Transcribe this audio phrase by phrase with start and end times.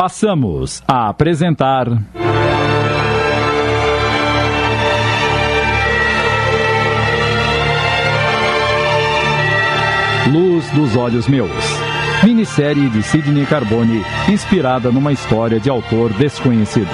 [0.00, 1.86] passamos a apresentar.
[10.32, 11.50] Luz dos Olhos Meus.
[12.24, 16.88] Minissérie de Sidney Carbone, inspirada numa história de autor desconhecido.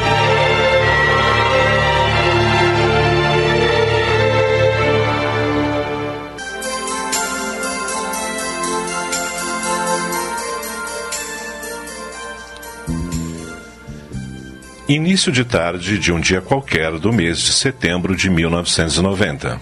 [14.89, 19.61] Início de tarde de um dia qualquer do mês de setembro de 1990.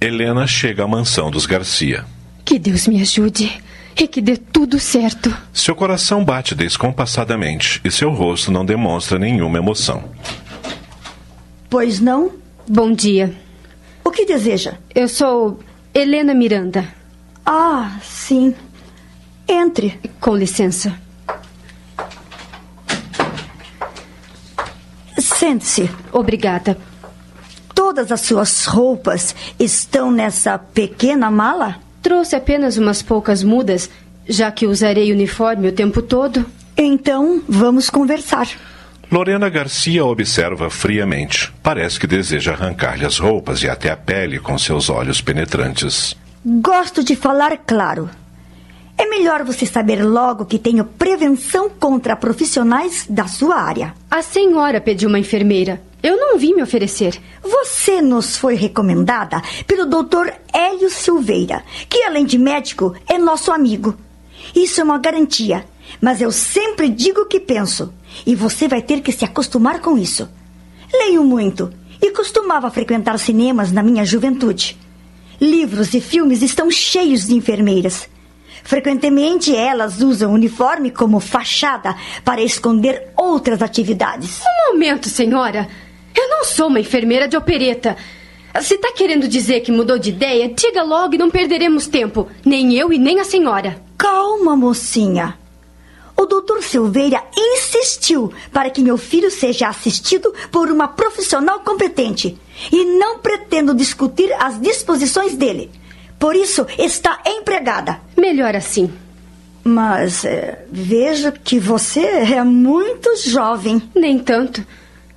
[0.00, 2.04] Helena chega à mansão dos Garcia.
[2.44, 3.60] Que Deus me ajude
[3.98, 5.36] e que dê tudo certo.
[5.52, 10.04] Seu coração bate descompassadamente e seu rosto não demonstra nenhuma emoção.
[11.68, 12.30] Pois não?
[12.68, 13.34] Bom dia.
[14.04, 14.74] O que deseja?
[14.94, 15.58] Eu sou
[15.92, 16.86] Helena Miranda.
[17.44, 18.54] Ah, sim.
[19.48, 19.98] Entre.
[20.20, 20.96] Com licença.
[25.50, 25.90] Sente-se.
[26.12, 26.78] Obrigada.
[27.74, 31.80] Todas as suas roupas estão nessa pequena mala?
[32.00, 33.90] Trouxe apenas umas poucas mudas,
[34.28, 36.46] já que usarei uniforme o tempo todo.
[36.76, 38.46] Então, vamos conversar.
[39.10, 41.52] Lorena Garcia observa friamente.
[41.64, 46.14] Parece que deseja arrancar-lhe as roupas e até a pele com seus olhos penetrantes.
[46.44, 48.08] Gosto de falar claro.
[49.00, 53.94] É melhor você saber logo que tenho prevenção contra profissionais da sua área.
[54.10, 55.80] A senhora pediu uma enfermeira.
[56.02, 57.18] Eu não vim me oferecer.
[57.42, 60.34] Você nos foi recomendada pelo Dr.
[60.52, 63.96] Hélio Silveira, que além de médico é nosso amigo.
[64.54, 65.64] Isso é uma garantia,
[65.98, 67.94] mas eu sempre digo o que penso,
[68.26, 70.28] e você vai ter que se acostumar com isso.
[70.92, 71.72] Leio muito
[72.02, 74.78] e costumava frequentar cinemas na minha juventude.
[75.40, 78.06] Livros e filmes estão cheios de enfermeiras.
[78.62, 84.40] Frequentemente elas usam o uniforme como fachada para esconder outras atividades.
[84.40, 85.68] Um momento, senhora.
[86.14, 87.96] Eu não sou uma enfermeira de opereta.
[88.60, 92.28] Se está querendo dizer que mudou de ideia, diga logo e não perderemos tempo.
[92.44, 93.80] Nem eu e nem a senhora.
[93.96, 95.38] Calma, mocinha.
[96.16, 102.38] O doutor Silveira insistiu para que meu filho seja assistido por uma profissional competente.
[102.70, 105.70] E não pretendo discutir as disposições dele.
[106.20, 107.98] Por isso, está empregada.
[108.14, 108.92] Melhor assim.
[109.64, 113.82] Mas é, vejo que você é muito jovem.
[113.96, 114.64] Nem tanto.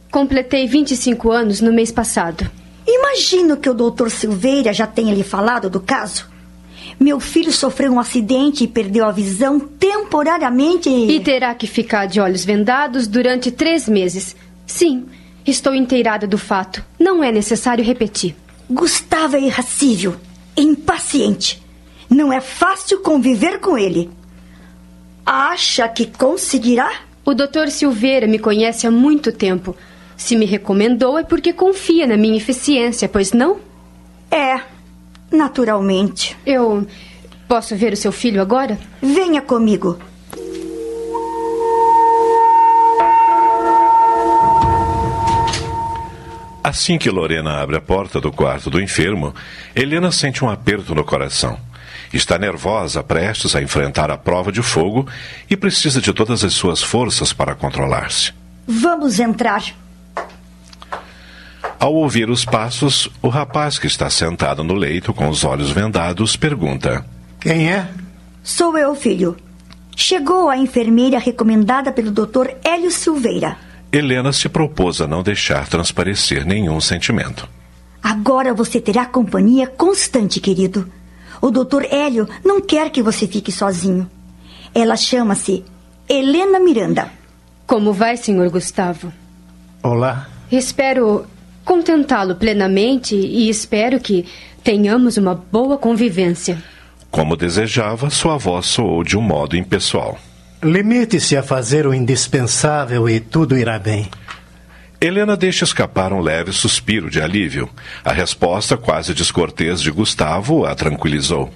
[0.09, 2.49] Completei 25 anos no mês passado.
[2.87, 6.31] Imagino que o doutor Silveira já tenha lhe falado do caso.
[6.97, 10.89] Meu filho sofreu um acidente e perdeu a visão temporariamente.
[10.89, 14.37] E terá que ficar de olhos vendados durante três meses.
[14.65, 15.05] Sim,
[15.45, 16.83] estou inteirada do fato.
[16.97, 18.35] Não é necessário repetir.
[18.69, 20.15] Gustavo é irracível,
[20.55, 21.61] impaciente.
[22.09, 24.09] Não é fácil conviver com ele.
[25.25, 26.91] Acha que conseguirá?
[27.25, 29.75] O doutor Silveira me conhece há muito tempo.
[30.17, 33.57] Se me recomendou é porque confia na minha eficiência, pois não?
[34.29, 34.59] É,
[35.31, 36.37] naturalmente.
[36.45, 36.85] Eu
[37.47, 38.77] posso ver o seu filho agora?
[39.01, 39.97] Venha comigo.
[46.73, 49.31] Assim que Lorena abre a porta do quarto do enfermo,
[49.75, 51.55] Helena sente um aperto no coração.
[52.11, 55.07] Está nervosa, prestes a enfrentar a prova de fogo
[55.47, 58.33] e precisa de todas as suas forças para controlar-se.
[58.65, 59.63] Vamos entrar.
[61.79, 66.35] Ao ouvir os passos, o rapaz que está sentado no leito com os olhos vendados
[66.35, 67.05] pergunta:
[67.39, 67.87] Quem é?
[68.41, 69.37] Sou eu, filho.
[69.95, 72.47] Chegou a enfermeira recomendada pelo Dr.
[72.63, 73.57] Hélio Silveira.
[73.93, 77.47] Helena se propôs a não deixar transparecer nenhum sentimento.
[78.01, 80.91] Agora você terá companhia constante, querido.
[81.39, 81.83] O Dr.
[81.91, 84.09] Hélio não quer que você fique sozinho.
[84.73, 85.63] Ela chama-se
[86.09, 87.11] Helena Miranda.
[87.67, 89.13] Como vai, senhor Gustavo?
[89.83, 90.27] Olá.
[90.51, 91.27] Espero
[91.63, 94.25] contentá-lo plenamente e espero que
[94.63, 96.63] tenhamos uma boa convivência.
[97.11, 100.17] Como desejava, sua voz soou de um modo impessoal.
[100.63, 104.09] Limite-se a fazer o indispensável e tudo irá bem.
[105.01, 107.69] Helena deixa escapar um leve suspiro de alívio.
[108.01, 111.53] A resposta quase descortês de Gustavo a tranquilizou.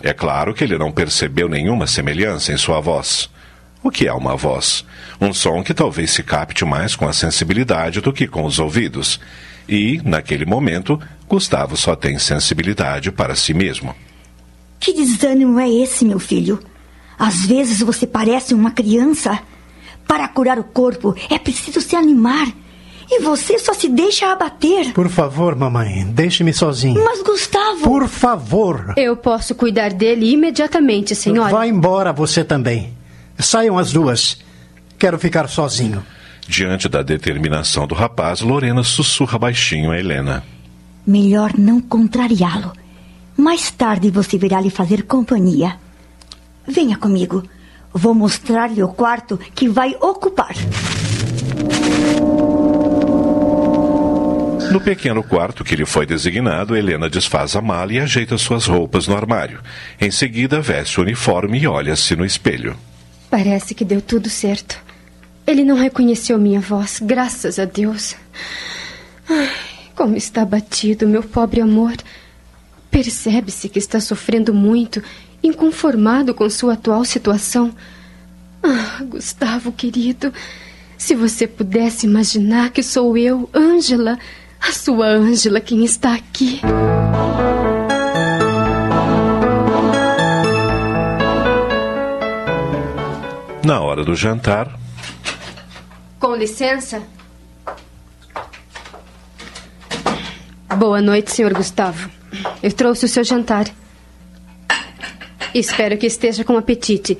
[0.00, 3.28] É claro que ele não percebeu nenhuma semelhança em sua voz.
[3.82, 4.84] O que é uma voz?
[5.20, 9.18] Um som que talvez se capte mais com a sensibilidade do que com os ouvidos.
[9.68, 13.96] E, naquele momento, Gustavo só tem sensibilidade para si mesmo.
[14.78, 16.60] Que desânimo é esse, meu filho?
[17.18, 19.38] Às vezes você parece uma criança.
[20.06, 22.48] Para curar o corpo é preciso se animar.
[23.10, 24.92] E você só se deixa abater.
[24.92, 27.02] Por favor, mamãe, deixe-me sozinho.
[27.04, 27.82] Mas, Gustavo.
[27.82, 28.94] Por favor.
[28.96, 31.50] Eu posso cuidar dele imediatamente, senhora.
[31.50, 32.94] Vá embora você também.
[33.38, 34.38] Saiam as duas.
[34.98, 36.04] Quero ficar sozinho.
[36.48, 40.44] Diante da determinação do rapaz, Lorena sussurra baixinho a Helena.
[41.06, 42.72] Melhor não contrariá-lo.
[43.36, 45.78] Mais tarde você virá lhe fazer companhia.
[46.66, 47.42] Venha comigo.
[47.92, 50.54] Vou mostrar-lhe o quarto que vai ocupar.
[54.72, 59.06] No pequeno quarto que lhe foi designado, Helena desfaz a mala e ajeita suas roupas
[59.06, 59.60] no armário.
[60.00, 62.76] Em seguida, veste o uniforme e olha-se no espelho.
[63.30, 64.82] Parece que deu tudo certo.
[65.46, 68.16] Ele não reconheceu minha voz, graças a Deus.
[69.28, 69.50] Ai,
[69.94, 71.94] como está abatido, meu pobre amor.
[72.90, 75.02] Percebe-se que está sofrendo muito,
[75.46, 77.74] inconformado com sua atual situação.
[78.62, 80.32] Ah, Gustavo, querido,
[80.96, 84.18] se você pudesse imaginar que sou eu, Ângela,
[84.60, 86.60] a sua Ângela, quem está aqui.
[93.62, 94.78] Na hora do jantar,
[96.18, 97.02] Com licença.
[100.78, 102.10] Boa noite, senhor Gustavo.
[102.62, 103.66] Eu trouxe o seu jantar.
[105.54, 107.16] Espero que esteja com apetite.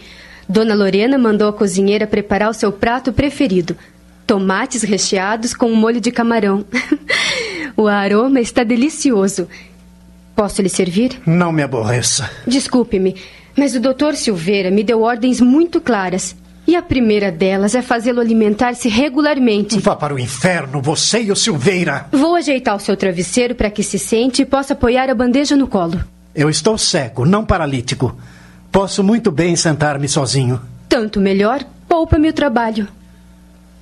[0.48, 3.76] Dona Lorena mandou a cozinheira preparar o seu prato preferido:
[4.26, 6.64] tomates recheados com um molho de camarão.
[7.76, 9.48] o aroma está delicioso.
[10.34, 11.20] Posso lhe servir?
[11.24, 12.28] Não me aborreça.
[12.44, 13.14] Desculpe-me,
[13.56, 16.36] mas o doutor Silveira me deu ordens muito claras.
[16.66, 19.78] E a primeira delas é fazê-lo alimentar-se regularmente.
[19.80, 22.06] Vá para o inferno, você e o Silveira.
[22.10, 25.68] Vou ajeitar o seu travesseiro para que se sente e possa apoiar a bandeja no
[25.68, 26.02] colo.
[26.34, 28.16] Eu estou cego, não paralítico.
[28.72, 30.60] Posso muito bem sentar-me sozinho.
[30.88, 32.88] Tanto melhor, poupa-me o trabalho.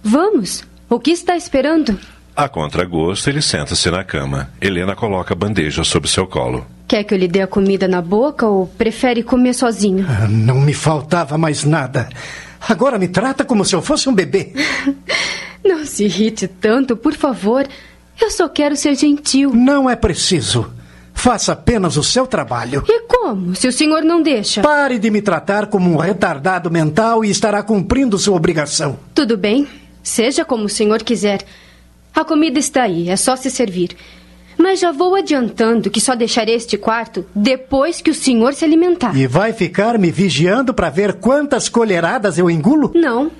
[0.02, 1.98] Vamos, o que está esperando?
[2.34, 4.48] a contragosto, ele senta-se na cama.
[4.60, 6.66] Helena coloca a bandeja sob seu colo.
[6.88, 10.06] Quer que eu lhe dê a comida na boca ou prefere comer sozinho?
[10.08, 12.08] Ah, Não me faltava mais nada.
[12.66, 14.52] Agora me trata como se eu fosse um bebê.
[15.64, 17.66] Não se irrite tanto, por favor.
[18.20, 19.52] Eu só quero ser gentil.
[19.54, 20.70] Não é preciso.
[21.22, 22.82] Faça apenas o seu trabalho.
[22.88, 24.60] E como, se o senhor não deixa?
[24.60, 28.98] Pare de me tratar como um retardado mental e estará cumprindo sua obrigação.
[29.14, 29.68] Tudo bem,
[30.02, 31.44] seja como o senhor quiser.
[32.12, 33.96] A comida está aí, é só se servir.
[34.58, 39.16] Mas já vou adiantando que só deixarei este quarto depois que o senhor se alimentar.
[39.16, 42.90] E vai ficar me vigiando para ver quantas colheradas eu engulo?
[42.96, 43.30] Não.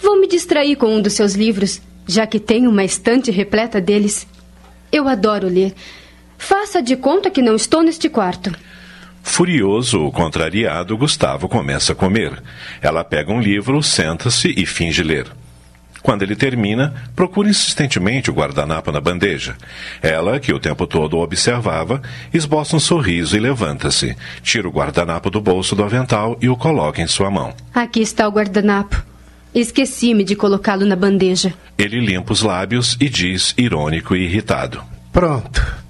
[0.00, 4.26] Vou me distrair com um dos seus livros, já que tenho uma estante repleta deles.
[4.90, 5.72] Eu adoro ler.
[6.42, 8.52] Faça de conta que não estou neste quarto.
[9.22, 12.42] Furioso, contrariado, Gustavo começa a comer.
[12.82, 15.28] Ela pega um livro, senta-se e finge ler.
[16.02, 19.56] Quando ele termina, procura insistentemente o guardanapo na bandeja.
[20.02, 22.02] Ela, que o tempo todo o observava,
[22.34, 27.00] esboça um sorriso e levanta-se, tira o guardanapo do bolso do avental e o coloca
[27.00, 27.54] em sua mão.
[27.72, 29.00] Aqui está o guardanapo.
[29.54, 31.54] Esqueci-me de colocá-lo na bandeja.
[31.78, 35.81] Ele limpa os lábios e diz, irônico e irritado: Pronto.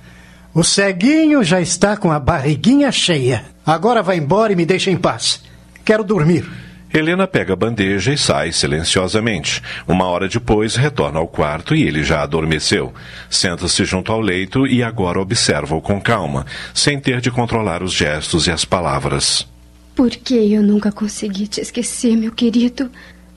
[0.54, 3.42] O ceguinho já está com a barriguinha cheia.
[3.64, 5.42] Agora vá embora e me deixe em paz.
[5.82, 6.46] Quero dormir.
[6.92, 9.62] Helena pega a bandeja e sai silenciosamente.
[9.88, 12.92] Uma hora depois, retorna ao quarto e ele já adormeceu.
[13.30, 16.44] Senta-se junto ao leito e agora observa-o com calma,
[16.74, 19.48] sem ter de controlar os gestos e as palavras.
[19.94, 22.90] Por que eu nunca consegui te esquecer, meu querido?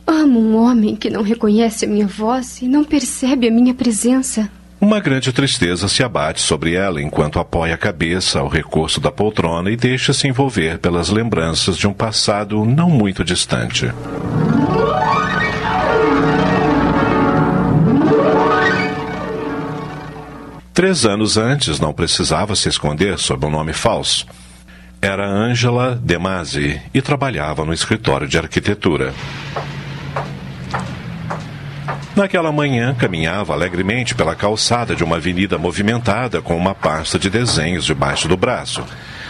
[0.06, 4.52] Amo um homem que não reconhece a minha voz e não percebe a minha presença.
[4.80, 9.72] Uma grande tristeza se abate sobre ela enquanto apoia a cabeça ao recurso da poltrona
[9.72, 13.92] e deixa-se envolver pelas lembranças de um passado não muito distante.
[20.74, 24.28] Três anos antes, não precisava se esconder sob um nome falso.
[25.02, 29.14] Era Angela Demasi e trabalhava no escritório de arquitetura.
[32.16, 37.84] Naquela manhã, caminhava alegremente pela calçada de uma avenida movimentada com uma pasta de desenhos
[37.84, 38.86] debaixo do braço.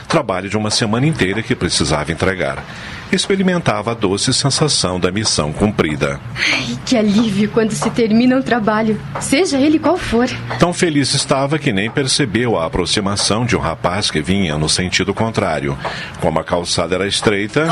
[0.08, 2.64] Trabalho de uma semana inteira que precisava entregar.
[3.12, 6.20] Experimentava a doce sensação da missão cumprida.
[6.36, 10.28] Ai, que alívio quando se termina um trabalho, seja ele qual for.
[10.60, 15.12] Tão feliz estava que nem percebeu a aproximação de um rapaz que vinha no sentido
[15.12, 15.76] contrário.
[16.22, 17.68] Como a calçada era estreita,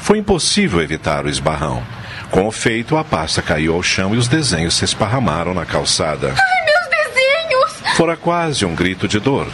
[0.00, 1.82] foi impossível evitar o esbarrão.
[2.30, 6.34] Com o feito, a pasta caiu ao chão e os desenhos se esparramaram na calçada.
[6.36, 7.96] Ai, meus desenhos!
[7.96, 9.46] Fora quase um grito de dor.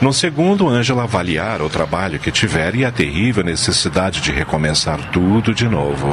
[0.00, 5.54] No segundo, Ângela avaliara o trabalho que tivera e a terrível necessidade de recomeçar tudo
[5.54, 6.12] de novo.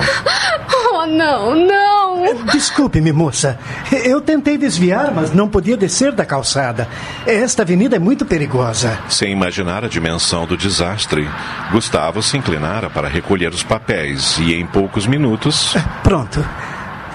[0.93, 1.98] Oh, não, não!
[2.19, 2.45] Não!
[2.45, 3.57] Desculpe-me, moça.
[3.91, 6.87] Eu tentei desviar, mas não podia descer da calçada.
[7.25, 8.99] Esta avenida é muito perigosa.
[9.09, 11.27] Sem imaginar a dimensão do desastre,
[11.71, 15.75] Gustavo se inclinara para recolher os papéis e, em poucos minutos.
[16.03, 16.43] Pronto.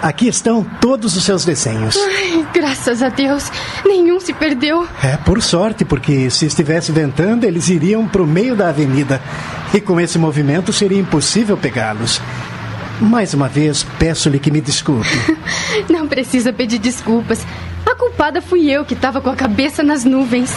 [0.02, 1.96] Aqui estão todos os seus desenhos.
[1.96, 3.50] Ai, graças a Deus,
[3.86, 4.86] nenhum se perdeu.
[5.02, 9.18] É, por sorte, porque se estivesse ventando, eles iriam para o meio da avenida.
[9.72, 12.20] E com esse movimento seria impossível pegá-los.
[13.00, 15.08] Mais uma vez, peço-lhe que me desculpe.
[15.90, 17.44] Não precisa pedir desculpas.
[17.84, 20.52] A culpada fui eu que estava com a cabeça nas nuvens.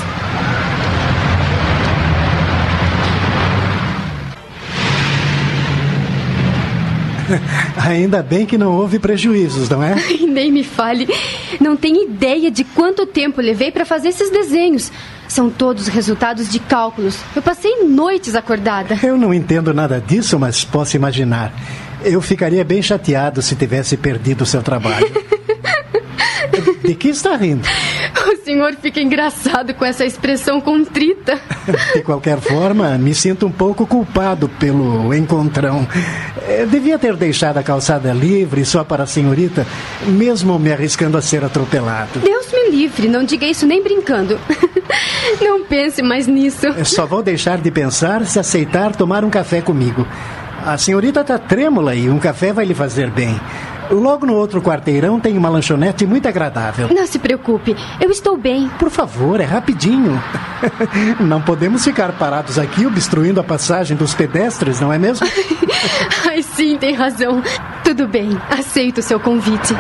[7.86, 9.94] Ainda bem que não houve prejuízos, não é?
[9.94, 11.08] Ai, nem me fale.
[11.60, 14.92] Não tem ideia de quanto tempo levei para fazer esses desenhos.
[15.28, 17.20] São todos resultados de cálculos.
[17.36, 18.98] Eu passei noites acordada.
[19.04, 21.52] Eu não entendo nada disso, mas posso imaginar.
[22.10, 25.08] Eu ficaria bem chateado se tivesse perdido o seu trabalho.
[26.82, 27.68] De que está rindo?
[28.32, 31.38] O senhor fica engraçado com essa expressão contrita.
[31.94, 35.86] De qualquer forma, me sinto um pouco culpado pelo encontrão.
[36.48, 39.68] Eh, Devia ter deixado a calçada livre só para a senhorita,
[40.06, 42.20] mesmo me arriscando a ser atropelado.
[42.22, 44.40] Deus me livre, não diga isso nem brincando.
[45.42, 46.66] Não pense mais nisso.
[46.68, 50.08] Eu Só vou deixar de pensar se aceitar tomar um café comigo.
[50.68, 53.40] A senhorita está trêmula e um café vai lhe fazer bem.
[53.90, 56.90] Logo no outro quarteirão tem uma lanchonete muito agradável.
[56.94, 58.68] Não se preocupe, eu estou bem.
[58.78, 60.22] Por favor, é rapidinho.
[61.22, 65.26] Não podemos ficar parados aqui obstruindo a passagem dos pedestres, não é mesmo?
[66.28, 67.42] Ai, sim, tem razão.
[67.86, 69.74] Tudo bem, aceito o seu convite.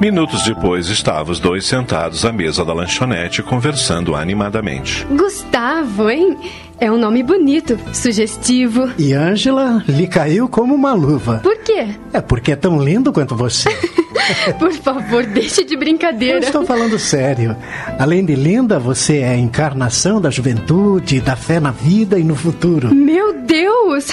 [0.00, 5.04] Minutos depois, estavam os dois sentados à mesa da lanchonete conversando animadamente.
[5.04, 6.38] Gustavo, hein?
[6.80, 8.88] É um nome bonito, sugestivo.
[8.96, 11.40] E Ângela lhe caiu como uma luva.
[11.42, 11.88] Por quê?
[12.12, 13.68] É porque é tão lindo quanto você.
[14.58, 16.38] Por favor, deixe de Eu brincadeira.
[16.38, 17.54] estou falando sério.
[17.98, 22.34] Além de linda, você é a encarnação da juventude, da fé na vida e no
[22.34, 22.94] futuro.
[22.94, 24.06] Meu Deus!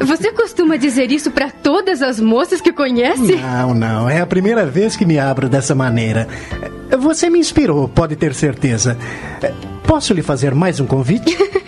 [0.00, 3.36] Você costuma dizer isso para todas as moças que conhece?
[3.36, 4.08] Não, não.
[4.10, 6.26] É a primeira vez que me abro dessa maneira.
[6.98, 8.96] Você me inspirou, pode ter certeza.
[9.84, 11.36] Posso lhe fazer mais um convite?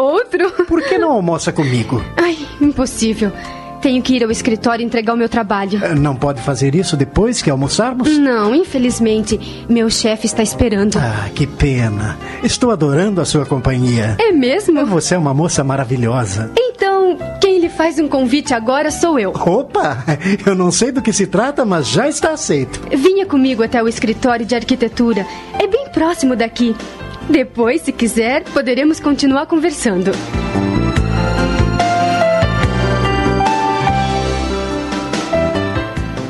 [0.00, 0.50] Outro?
[0.66, 2.02] Por que não almoça comigo?
[2.16, 3.32] Ai, impossível.
[3.80, 5.80] Tenho que ir ao escritório entregar o meu trabalho.
[5.96, 8.18] Não pode fazer isso depois que almoçarmos?
[8.18, 10.96] Não, infelizmente, meu chefe está esperando.
[10.98, 12.18] Ah, que pena.
[12.42, 14.16] Estou adorando a sua companhia.
[14.18, 14.84] É mesmo?
[14.86, 16.50] Você é uma moça maravilhosa.
[16.58, 19.30] Então, quem lhe faz um convite agora sou eu.
[19.30, 20.04] Opa!
[20.44, 22.80] Eu não sei do que se trata, mas já está aceito.
[22.96, 25.24] Vinha comigo até o escritório de arquitetura.
[25.58, 26.74] É bem próximo daqui.
[27.28, 30.12] Depois, se quiser, poderemos continuar conversando.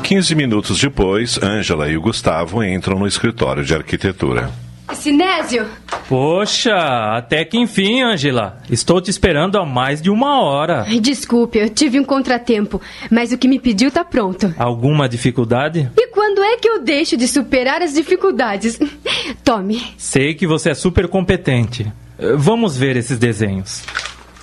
[0.03, 4.49] Quinze minutos depois, Ângela e o Gustavo entram no escritório de arquitetura.
[4.93, 5.65] Sinésio,
[6.07, 6.75] Poxa,
[7.15, 8.57] até que enfim, Angela.
[8.69, 10.83] Estou te esperando há mais de uma hora.
[10.87, 12.81] Ai, desculpe, eu tive um contratempo,
[13.11, 14.51] mas o que me pediu tá pronto.
[14.57, 15.87] Alguma dificuldade?
[15.95, 18.79] E quando é que eu deixo de superar as dificuldades?
[19.45, 19.83] Tome.
[19.99, 21.85] Sei que você é super competente.
[22.17, 23.83] Eh, Vamos ver esses desenhos.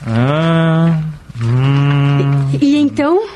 [0.06, 1.00] Ah,
[1.42, 3.26] hum, E então?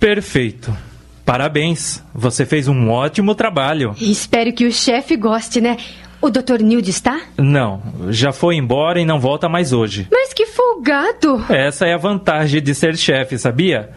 [0.00, 0.76] perfeito.
[1.24, 2.02] Parabéns.
[2.14, 3.94] Você fez um ótimo trabalho.
[4.00, 5.76] Espero que o chefe goste, né?
[6.20, 6.62] O Dr.
[6.62, 7.20] Nilde está?
[7.36, 10.06] Não, já foi embora e não volta mais hoje.
[10.10, 11.44] Mas que folgado!
[11.48, 13.90] Essa é a vantagem de ser chefe, sabia?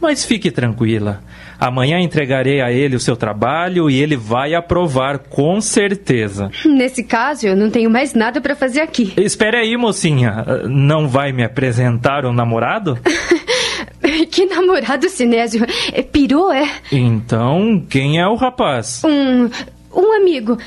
[0.00, 1.20] Mas fique tranquila.
[1.58, 6.50] Amanhã entregarei a ele o seu trabalho e ele vai aprovar com certeza.
[6.64, 9.14] Nesse caso, eu não tenho mais nada para fazer aqui.
[9.16, 10.44] Espere aí, mocinha.
[10.68, 12.98] Não vai me apresentar um namorado?
[14.30, 15.64] Que namorado, Sinésio.
[15.92, 16.70] É, Pirou, é?
[16.92, 19.02] Então, quem é o rapaz?
[19.04, 19.48] Um.
[19.94, 20.58] Um amigo.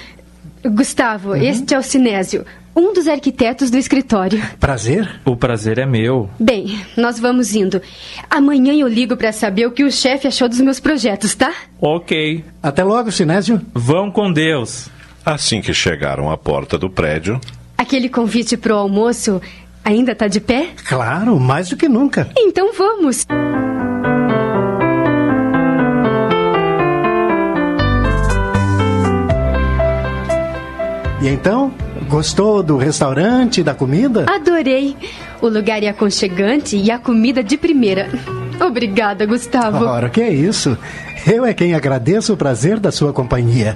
[0.65, 4.41] Gustavo, este é o Sinésio, um dos arquitetos do escritório.
[4.59, 5.21] Prazer?
[5.23, 6.29] O prazer é meu.
[6.37, 7.81] Bem, nós vamos indo.
[8.29, 11.53] Amanhã eu ligo para saber o que o chefe achou dos meus projetos, tá?
[11.79, 12.43] Ok.
[12.61, 13.61] Até logo, Sinésio.
[13.73, 14.89] Vão com Deus.
[15.25, 17.39] Assim que chegaram à porta do prédio,
[17.79, 19.41] Aquele convite pro almoço
[19.89, 20.69] ainda tá de pé?
[20.87, 22.29] Claro, mais do que nunca.
[22.37, 23.25] Então vamos.
[31.21, 31.73] E então,
[32.07, 34.25] gostou do restaurante, da comida?
[34.29, 34.95] Adorei.
[35.41, 38.09] O lugar é aconchegante e a comida de primeira.
[38.65, 39.85] Obrigada, Gustavo.
[39.85, 40.77] Ora, que é isso?
[41.25, 43.75] Eu é quem agradeço o prazer da sua companhia.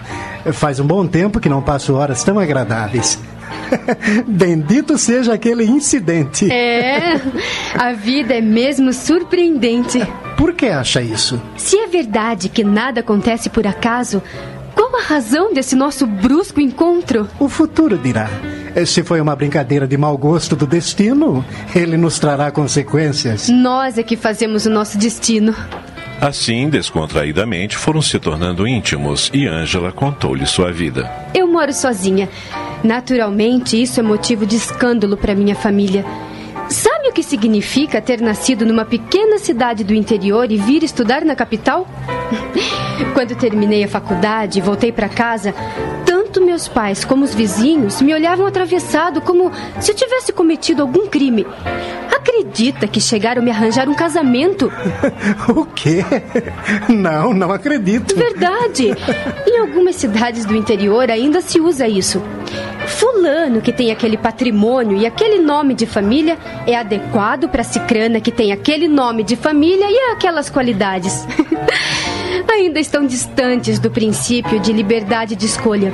[0.54, 3.20] Faz um bom tempo que não passo horas tão agradáveis.
[4.28, 6.52] Bendito seja aquele incidente.
[6.52, 7.20] É,
[7.76, 10.00] a vida é mesmo surpreendente.
[10.38, 11.42] Por que acha isso?
[11.58, 14.22] Se é verdade que nada acontece por acaso,
[14.76, 17.28] qual a razão desse nosso brusco encontro?
[17.40, 18.30] O futuro dirá.
[18.86, 21.46] Se foi uma brincadeira de mau gosto do destino,
[21.76, 23.48] ele nos trará consequências.
[23.50, 25.56] Nós é que fazemos o nosso destino.
[26.24, 31.12] Assim, descontraídamente, foram se tornando íntimos e Ângela contou-lhe sua vida.
[31.36, 32.30] Eu moro sozinha.
[32.82, 36.06] Naturalmente, isso é motivo de escândalo para minha família.
[36.70, 41.36] Sabe o que significa ter nascido numa pequena cidade do interior e vir estudar na
[41.36, 41.86] capital?
[43.14, 45.54] Quando terminei a faculdade e voltei para casa,
[46.34, 51.06] tanto meus pais como os vizinhos me olhavam atravessado como se eu tivesse cometido algum
[51.06, 51.46] crime.
[52.12, 54.72] Acredita que chegaram a me arranjar um casamento?
[55.56, 56.04] o quê?
[56.90, 58.16] Não, não acredito.
[58.16, 58.96] Verdade.
[59.46, 62.20] Em algumas cidades do interior ainda se usa isso.
[62.88, 68.32] Fulano, que tem aquele patrimônio e aquele nome de família, é adequado para Cicrana, que
[68.32, 71.28] tem aquele nome de família e aquelas qualidades.
[72.50, 75.92] Ainda estão distantes do princípio de liberdade de escolha.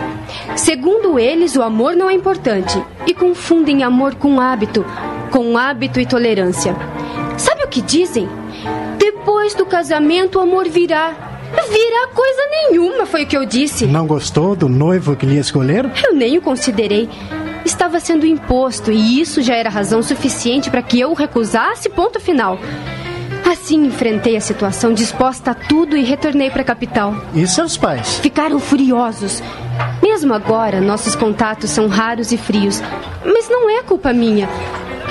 [0.56, 4.86] Segundo eles, o amor não é importante e confundem amor com hábito,
[5.32, 6.76] com hábito e tolerância.
[7.38, 8.28] Sabe o que dizem?
[8.98, 11.14] Depois do casamento, o amor virá.
[11.52, 13.86] Virá coisa nenhuma, foi o que eu disse.
[13.86, 15.92] Não gostou do noivo que lhe escolheram?
[16.04, 17.10] Eu nem o considerei.
[17.66, 22.20] Estava sendo imposto e isso já era razão suficiente para que eu o recusasse, ponto
[22.20, 22.60] final.
[23.50, 27.16] Assim enfrentei a situação disposta a tudo e retornei para a capital.
[27.34, 28.20] E seus pais?
[28.20, 29.42] Ficaram furiosos.
[30.04, 32.80] Mesmo agora, nossos contatos são raros e frios.
[33.26, 34.48] Mas não é culpa minha.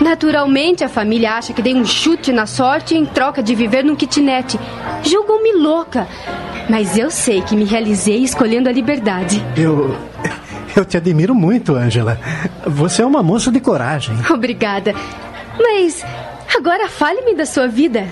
[0.00, 3.97] Naturalmente, a família acha que dei um chute na sorte em troca de viver num
[3.97, 4.57] kitnet.
[5.02, 6.07] Julgam-me louca.
[6.71, 9.45] Mas eu sei que me realizei escolhendo a liberdade.
[9.57, 9.97] Eu.
[10.76, 12.21] Eu te admiro muito, Angela.
[12.64, 14.16] Você é uma moça de coragem.
[14.30, 14.95] Obrigada.
[15.59, 16.04] Mas
[16.57, 18.07] agora fale-me da sua vida.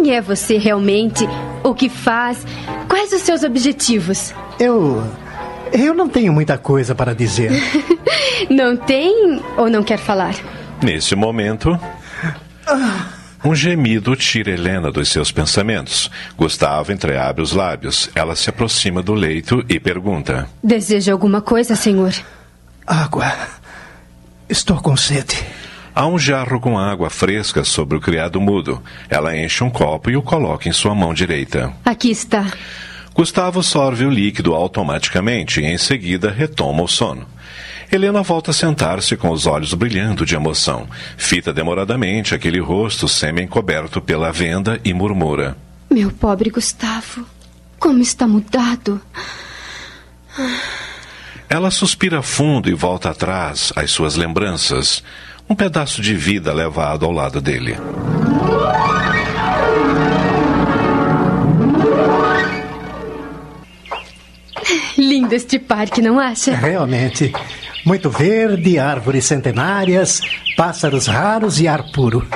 [0.00, 1.24] Quem é você realmente?
[1.64, 2.46] O que faz?
[2.88, 4.32] Quais os seus objetivos?
[4.56, 5.02] Eu.
[5.72, 7.50] Eu não tenho muita coisa para dizer.
[8.48, 10.36] não tem ou não quer falar?
[10.80, 11.76] Nesse momento,
[13.44, 16.08] um gemido tira Helena dos seus pensamentos.
[16.36, 18.08] Gustavo entreabre os lábios.
[18.14, 22.14] Ela se aproxima do leito e pergunta: Deseja alguma coisa, senhor?
[22.86, 23.32] Água.
[24.48, 25.44] Estou com sede.
[25.98, 28.80] Há um jarro com água fresca sobre o criado mudo.
[29.10, 31.72] Ela enche um copo e o coloca em sua mão direita.
[31.84, 32.46] Aqui está.
[33.12, 37.26] Gustavo sorve o líquido automaticamente e em seguida retoma o sono.
[37.90, 40.86] Helena volta a sentar-se com os olhos brilhando de emoção.
[41.16, 45.56] Fita demoradamente aquele rosto semi-encoberto pela venda e murmura:
[45.90, 47.26] Meu pobre Gustavo,
[47.76, 49.00] como está mudado.
[51.48, 55.02] Ela suspira fundo e volta atrás às suas lembranças.
[55.48, 57.76] Um pedaço de vida levado ao lado dele.
[64.96, 66.54] Lindo este parque, não acha?
[66.54, 67.32] Realmente.
[67.84, 70.20] Muito verde, árvores centenárias,
[70.56, 72.26] pássaros raros e ar puro.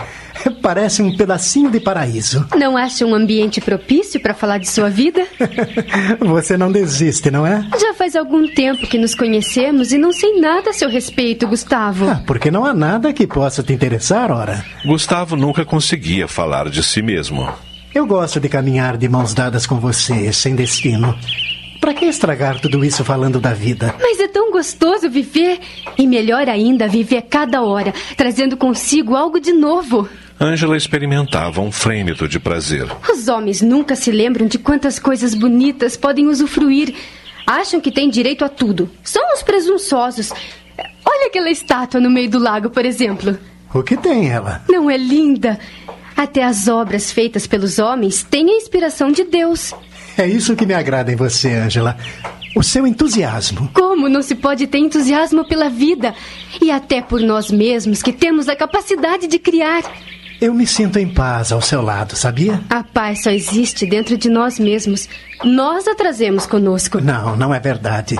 [0.62, 2.46] Parece um pedacinho de paraíso.
[2.56, 5.26] Não acha um ambiente propício para falar de sua vida?
[6.20, 7.66] Você não desiste, não é?
[7.78, 12.08] Já faz algum tempo que nos conhecemos e não sei nada a seu respeito, Gustavo.
[12.08, 14.64] Ah, porque não há nada que possa te interessar, ora.
[14.84, 17.48] Gustavo nunca conseguia falar de si mesmo.
[17.94, 21.14] Eu gosto de caminhar de mãos dadas com você, sem destino.
[21.82, 23.94] Para que estragar tudo isso falando da vida?
[24.00, 25.58] Mas é tão gostoso viver.
[25.98, 30.08] E melhor ainda, viver cada hora, trazendo consigo algo de novo.
[30.42, 32.88] Ângela experimentava um frêmito de prazer.
[33.08, 36.92] Os homens nunca se lembram de quantas coisas bonitas podem usufruir.
[37.46, 38.90] Acham que têm direito a tudo.
[39.04, 40.32] São os presunçosos.
[41.04, 43.38] Olha aquela estátua no meio do lago, por exemplo.
[43.72, 44.64] O que tem ela?
[44.68, 45.60] Não é linda?
[46.16, 49.72] Até as obras feitas pelos homens têm a inspiração de Deus.
[50.18, 51.96] É isso que me agrada em você, Angela.
[52.56, 53.70] O seu entusiasmo.
[53.72, 56.12] Como não se pode ter entusiasmo pela vida
[56.60, 59.84] e até por nós mesmos que temos a capacidade de criar?
[60.42, 62.60] Eu me sinto em paz ao seu lado, sabia?
[62.68, 65.08] A paz só existe dentro de nós mesmos.
[65.44, 67.00] Nós a trazemos conosco.
[67.00, 68.18] Não, não é verdade.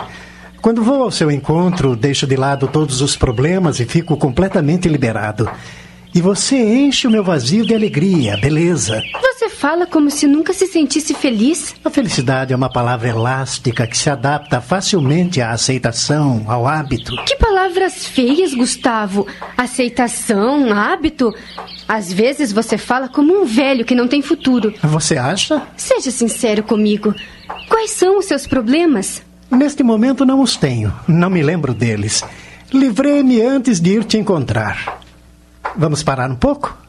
[0.60, 5.50] Quando vou ao seu encontro, deixo de lado todos os problemas e fico completamente liberado.
[6.14, 9.02] E você enche o meu vazio de alegria, beleza.
[9.20, 9.31] Você
[9.62, 11.72] fala como se nunca se sentisse feliz.
[11.84, 17.14] A felicidade é uma palavra elástica que se adapta facilmente à aceitação, ao hábito.
[17.24, 19.24] Que palavras feias, Gustavo.
[19.56, 21.32] Aceitação, hábito.
[21.86, 24.74] Às vezes você fala como um velho que não tem futuro.
[24.82, 25.62] Você acha?
[25.76, 27.14] Seja sincero comigo.
[27.68, 29.22] Quais são os seus problemas?
[29.48, 30.92] Neste momento não os tenho.
[31.06, 32.24] Não me lembro deles.
[32.72, 34.98] Livrei-me antes de ir te encontrar.
[35.76, 36.81] Vamos parar um pouco?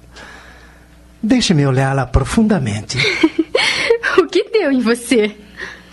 [1.23, 2.97] Deixe-me olhá-la profundamente.
[4.19, 5.33] o que deu em você?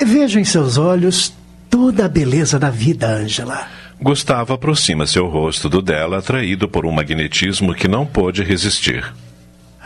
[0.04, 1.32] Vejo em seus olhos
[1.70, 3.68] toda a beleza da vida, Ângela.
[4.02, 9.04] Gustavo aproxima seu rosto do dela, atraído por um magnetismo que não pôde resistir.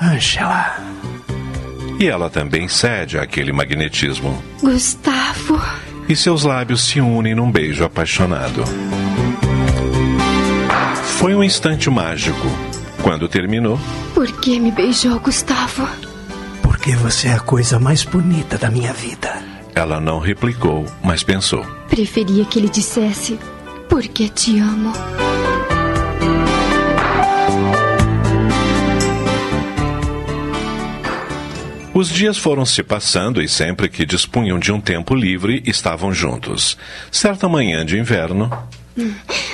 [0.01, 0.77] Ângela.
[2.01, 4.43] E ela também cede àquele magnetismo.
[4.63, 5.61] Gustavo.
[6.09, 8.65] E seus lábios se unem num beijo apaixonado.
[11.19, 12.47] Foi um instante mágico.
[13.05, 13.79] Quando terminou.
[14.15, 15.87] Por que me beijou, Gustavo?
[16.63, 19.43] Porque você é a coisa mais bonita da minha vida.
[19.75, 21.63] Ela não replicou, mas pensou.
[21.87, 23.39] Preferia que ele dissesse:
[23.91, 24.91] Porque te amo.
[31.93, 36.79] Os dias foram se passando e sempre que dispunham de um tempo livre, estavam juntos.
[37.13, 38.51] Certa manhã de inverno.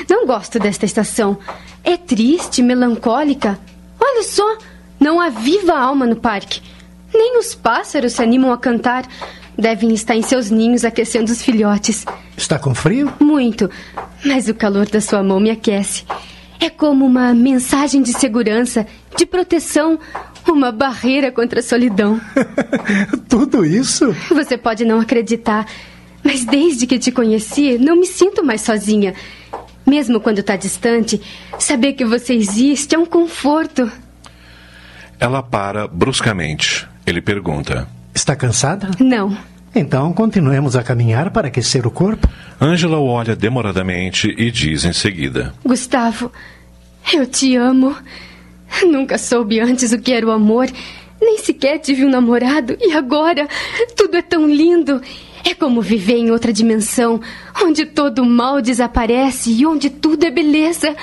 [0.09, 1.39] Não gosto desta estação.
[1.83, 3.59] É triste, melancólica.
[3.99, 4.59] Olha só,
[4.99, 6.61] não há viva alma no parque.
[7.13, 9.05] Nem os pássaros se animam a cantar.
[9.59, 12.05] Devem estar em seus ninhos aquecendo os filhotes.
[12.37, 13.13] Está com frio?
[13.21, 13.71] Muito,
[14.25, 16.05] mas o calor da sua mão me aquece.
[16.59, 19.99] É como uma mensagem de segurança, de proteção,
[20.47, 22.21] uma barreira contra a solidão.
[23.29, 24.15] Tudo isso?
[24.29, 25.67] Você pode não acreditar,
[26.23, 29.15] mas desde que te conheci, não me sinto mais sozinha.
[29.87, 31.21] Mesmo quando está distante,
[31.59, 33.91] saber que você existe é um conforto.
[35.19, 36.87] Ela para bruscamente.
[37.07, 38.91] Ele pergunta: Está cansada?
[39.01, 39.37] Não.
[39.75, 42.29] Então continuemos a caminhar para aquecer o corpo?
[42.61, 46.31] Ângela o olha demoradamente e diz em seguida: Gustavo,
[47.13, 47.97] eu te amo.
[48.85, 50.69] Nunca soube antes o que era o amor.
[51.21, 52.77] Nem sequer tive um namorado.
[52.81, 53.49] E agora?
[53.97, 55.01] Tudo é tão lindo.
[55.45, 57.21] É como viver em outra dimensão,
[57.63, 60.95] onde todo o mal desaparece e onde tudo é beleza.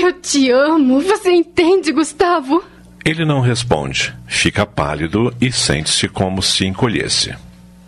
[0.00, 1.00] Eu te amo.
[1.00, 2.62] Você entende, Gustavo?
[3.04, 4.14] Ele não responde.
[4.26, 7.34] Fica pálido e sente-se como se encolhesse.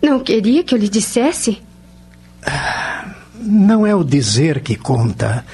[0.01, 1.61] Não queria que eu lhe dissesse?
[3.39, 5.45] Não é o dizer que conta.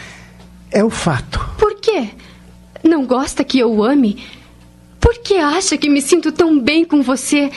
[0.72, 1.40] É o fato.
[1.58, 2.10] Por quê?
[2.84, 4.24] Não gosta que eu ame?
[5.00, 7.52] Por que acha que me sinto tão bem com você?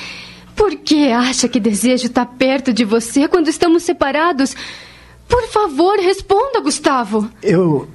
[0.54, 4.54] Por que acha que desejo estar perto de você quando estamos separados?
[5.28, 7.28] Por favor, responda, Gustavo.
[7.42, 7.88] Eu.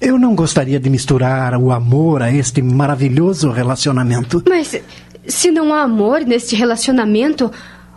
[0.00, 4.42] Eu não gostaria de misturar o amor a este maravilhoso relacionamento.
[4.48, 4.80] Mas
[5.26, 7.52] se não há amor neste relacionamento,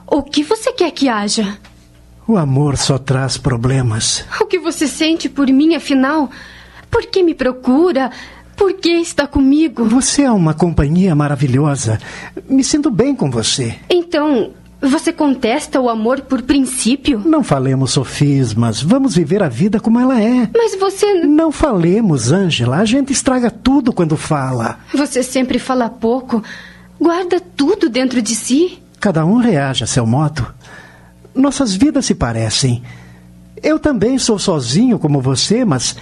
[0.06, 1.58] o que você quer que haja?
[2.28, 4.26] O amor só traz problemas.
[4.40, 6.30] O que você sente por mim, afinal?
[6.92, 8.12] Por que me procura?
[8.64, 9.84] Por que está comigo?
[9.84, 12.00] Você é uma companhia maravilhosa.
[12.48, 13.76] Me sinto bem com você.
[13.90, 17.22] Então, você contesta o amor por princípio?
[17.26, 18.82] Não falemos sofismas.
[18.82, 20.50] Vamos viver a vida como ela é.
[20.56, 21.26] Mas você.
[21.26, 22.78] Não falemos, Ângela.
[22.78, 24.80] A gente estraga tudo quando fala.
[24.94, 26.42] Você sempre fala pouco.
[26.98, 28.80] Guarda tudo dentro de si.
[28.98, 30.48] Cada um reage a seu modo.
[31.36, 32.82] Nossas vidas se parecem.
[33.62, 35.98] Eu também sou sozinho como você, mas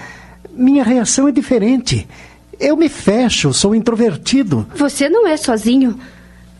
[0.54, 2.08] minha reação é diferente.
[2.62, 4.68] Eu me fecho, sou introvertido.
[4.76, 6.00] Você não é sozinho.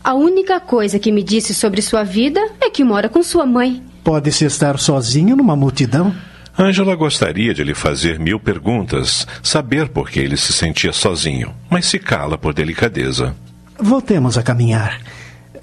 [0.02, 3.80] A única coisa que me disse sobre sua vida é que mora com sua mãe.
[4.02, 6.12] Pode-se estar sozinho numa multidão?
[6.58, 11.86] Ângela gostaria de lhe fazer mil perguntas, saber por que ele se sentia sozinho, mas
[11.86, 13.36] se cala por delicadeza.
[13.78, 15.00] Voltemos a caminhar.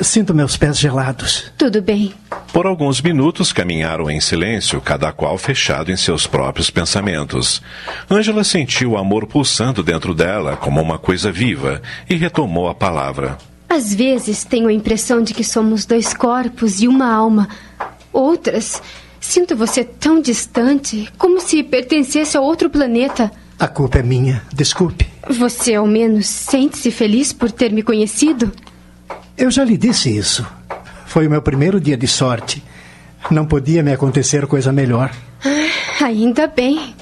[0.01, 1.51] Sinto meus pés gelados.
[1.57, 2.13] Tudo bem.
[2.53, 7.61] Por alguns minutos caminharam em silêncio, cada qual fechado em seus próprios pensamentos.
[8.09, 13.37] Ângela sentiu o amor pulsando dentro dela como uma coisa viva e retomou a palavra.
[13.67, 17.47] Às vezes tenho a impressão de que somos dois corpos e uma alma.
[18.11, 18.81] Outras,
[19.19, 23.31] sinto você tão distante, como se pertencesse a outro planeta.
[23.59, 24.41] A culpa é minha.
[24.51, 25.07] Desculpe.
[25.29, 28.51] Você, ao menos, sente-se feliz por ter me conhecido?
[29.37, 30.45] Eu já lhe disse isso.
[31.05, 32.63] Foi o meu primeiro dia de sorte.
[33.31, 35.11] Não podia me acontecer coisa melhor.
[35.45, 36.93] Ah, ainda bem.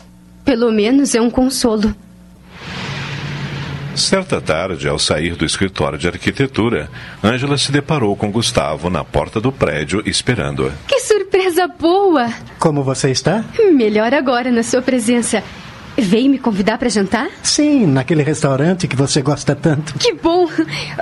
[0.45, 1.93] Pelo menos é um consolo.
[3.97, 6.87] Certa tarde, ao sair do escritório de arquitetura,
[7.23, 10.69] Ângela se deparou com Gustavo na porta do prédio esperando-a.
[10.87, 12.31] Que surpresa boa!
[12.59, 13.43] Como você está?
[13.73, 15.43] Melhor agora na sua presença.
[15.97, 17.27] Veio me convidar para jantar?
[17.41, 19.95] Sim, naquele restaurante que você gosta tanto.
[19.95, 20.47] Que bom!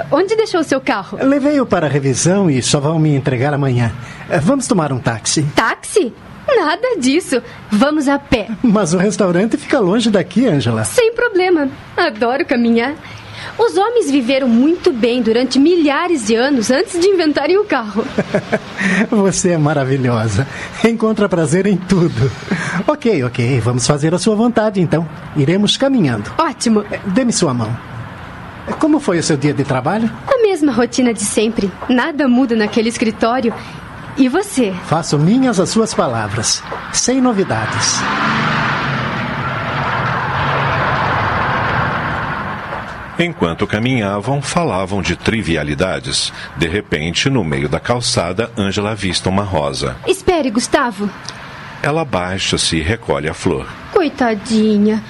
[0.10, 1.18] Onde deixou o seu carro?
[1.22, 3.92] Levei-o para a revisão e só vão me entregar amanhã.
[4.42, 5.46] Vamos tomar um táxi.
[5.56, 6.14] Táxi?
[6.48, 7.42] Nada disso.
[7.72, 8.48] Vamos a pé.
[8.64, 10.86] Mas o restaurante fica longe daqui, Angela.
[10.86, 11.68] Sem problema.
[11.98, 12.96] Adoro caminhar.
[13.58, 18.06] Os homens viveram muito bem durante milhares de anos antes de inventarem o carro.
[19.10, 20.48] Você é maravilhosa.
[20.84, 22.32] Encontra prazer em tudo.
[22.88, 23.60] Ok, ok.
[23.62, 25.08] Vamos fazer a sua vontade então.
[25.36, 26.32] Iremos caminhando.
[26.38, 26.84] Ótimo.
[27.06, 27.76] Dê-me sua mão.
[28.80, 30.10] Como foi o seu dia de trabalho?
[30.28, 31.72] A mesma rotina de sempre.
[31.88, 33.54] Nada muda naquele escritório.
[34.18, 34.74] E você?
[34.86, 36.64] Faço minhas as suas palavras.
[36.94, 38.00] Sem novidades.
[43.18, 46.34] Enquanto caminhavam, falavam de trivialidades.
[46.58, 49.96] De repente, no meio da calçada, Ângela avista uma rosa.
[50.06, 51.10] Espere, Gustavo.
[51.82, 53.68] Ela baixa-se e recolhe a flor.
[53.94, 55.02] Coitadinha.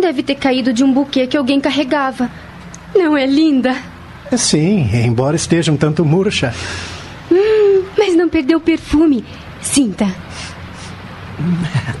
[0.00, 2.30] Deve ter caído de um buquê que alguém carregava.
[2.94, 3.76] Não é linda?
[4.36, 6.54] Sim, embora esteja um tanto murcha.
[7.30, 9.24] Hum, mas não perdeu o perfume.
[9.60, 10.06] Sinta.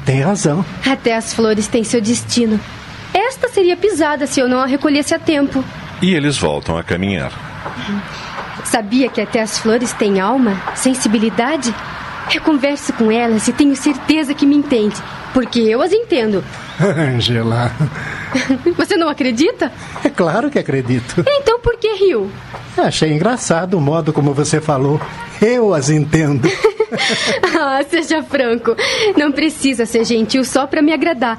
[0.04, 0.64] Tem razão.
[0.86, 2.58] Até as flores têm seu destino.
[3.12, 5.64] Esta seria pisada se eu não a recolhesse a tempo.
[6.00, 7.32] E eles voltam a caminhar.
[8.64, 11.74] Sabia que até as flores têm alma, sensibilidade?
[12.32, 14.96] Eu converso com elas e tenho certeza que me entende,
[15.34, 16.44] porque eu as entendo.
[16.80, 17.72] Angela.
[18.76, 19.72] Você não acredita?
[20.04, 21.24] É claro que acredito.
[21.26, 22.30] Então por que riu?
[22.76, 25.00] Achei engraçado o modo como você falou.
[25.42, 26.48] Eu as entendo.
[27.58, 28.76] ah, seja franco.
[29.16, 31.38] Não precisa ser gentil só para me agradar.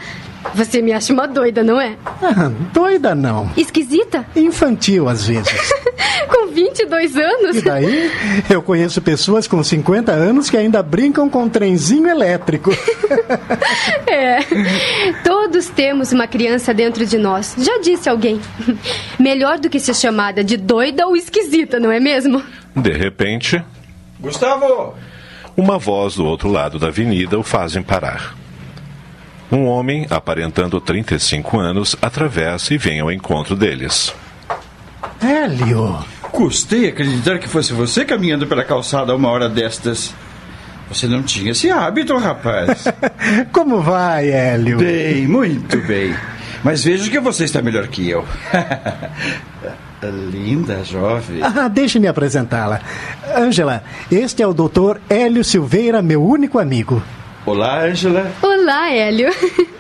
[0.54, 1.96] Você me acha uma doida, não é?
[2.06, 3.50] Ah, doida não.
[3.56, 4.26] Esquisita?
[4.36, 5.74] Infantil às vezes.
[6.28, 7.58] com 22 anos?
[7.58, 8.12] E daí?
[8.50, 12.72] Eu conheço pessoas com 50 anos que ainda brincam com um trenzinho elétrico.
[14.08, 14.40] é.
[15.24, 17.56] Todos temos uma criança dentro de nós.
[17.58, 18.42] Já disse alguém.
[19.20, 22.42] Melhor do que ser chamada de doida ou esquisita, não é mesmo?
[22.76, 23.64] De repente.
[24.20, 24.96] Gustavo!
[25.56, 28.41] Uma voz do outro lado da avenida o fazem parar.
[29.52, 34.14] Um homem, aparentando 35 anos, atravessa e vem ao encontro deles.
[35.22, 36.00] Hélio!
[36.32, 40.14] Custei acreditar que fosse você caminhando pela calçada a uma hora destas.
[40.88, 42.86] Você não tinha esse hábito, rapaz.
[43.52, 44.78] Como vai, Hélio?
[44.78, 46.16] Bem, muito bem.
[46.64, 48.26] Mas vejo que você está melhor que eu.
[50.32, 51.42] Linda, jovem.
[51.44, 52.82] Ah, deixe-me apresentá-la.
[53.36, 57.04] Ângela, este é o doutor Hélio Silveira, meu único amigo.
[57.44, 58.32] Olá, Ângela.
[58.42, 59.30] Olá, Hélio.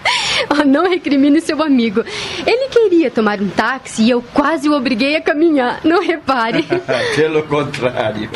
[0.50, 2.04] oh, não recrimine seu amigo.
[2.46, 5.80] Ele queria tomar um táxi e eu quase o obriguei a caminhar.
[5.84, 6.64] Não repare.
[7.16, 8.30] Pelo contrário.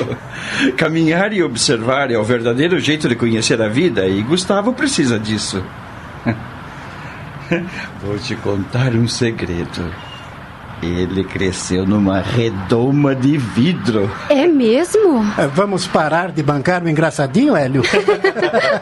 [0.77, 5.63] Caminhar e observar é o verdadeiro jeito de conhecer a vida e Gustavo precisa disso.
[8.01, 9.91] Vou te contar um segredo.
[10.85, 14.11] Ele cresceu numa redoma de vidro.
[14.29, 15.23] É mesmo?
[15.53, 17.81] Vamos parar de bancar o engraçadinho, Hélio?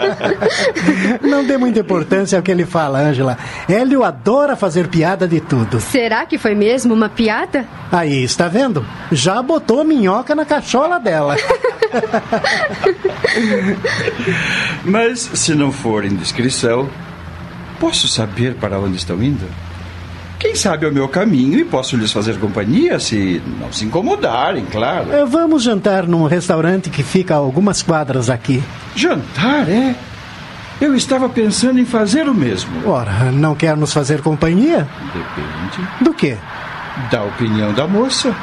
[1.22, 3.38] Não dê muita importância ao que ele fala, Ângela.
[3.70, 5.80] Hélio adora fazer piada de tudo.
[5.80, 7.66] Será que foi mesmo uma piada?
[7.92, 8.86] Aí, está vendo?
[9.12, 11.36] Já botou minhoca na cachola dela.
[14.84, 16.90] Mas, se não for indiscrição,
[17.80, 19.48] posso saber para onde estão indo?
[20.44, 24.66] Quem sabe é o meu caminho e posso lhes fazer companhia se não se incomodarem,
[24.66, 25.10] claro.
[25.14, 28.62] É, vamos jantar num restaurante que fica a algumas quadras aqui.
[28.94, 29.96] Jantar, é?
[30.82, 32.86] Eu estava pensando em fazer o mesmo.
[32.86, 34.86] Ora, não quer nos fazer companhia?
[35.14, 35.90] Depende.
[36.02, 36.36] Do quê?
[37.10, 38.36] Da opinião da moça.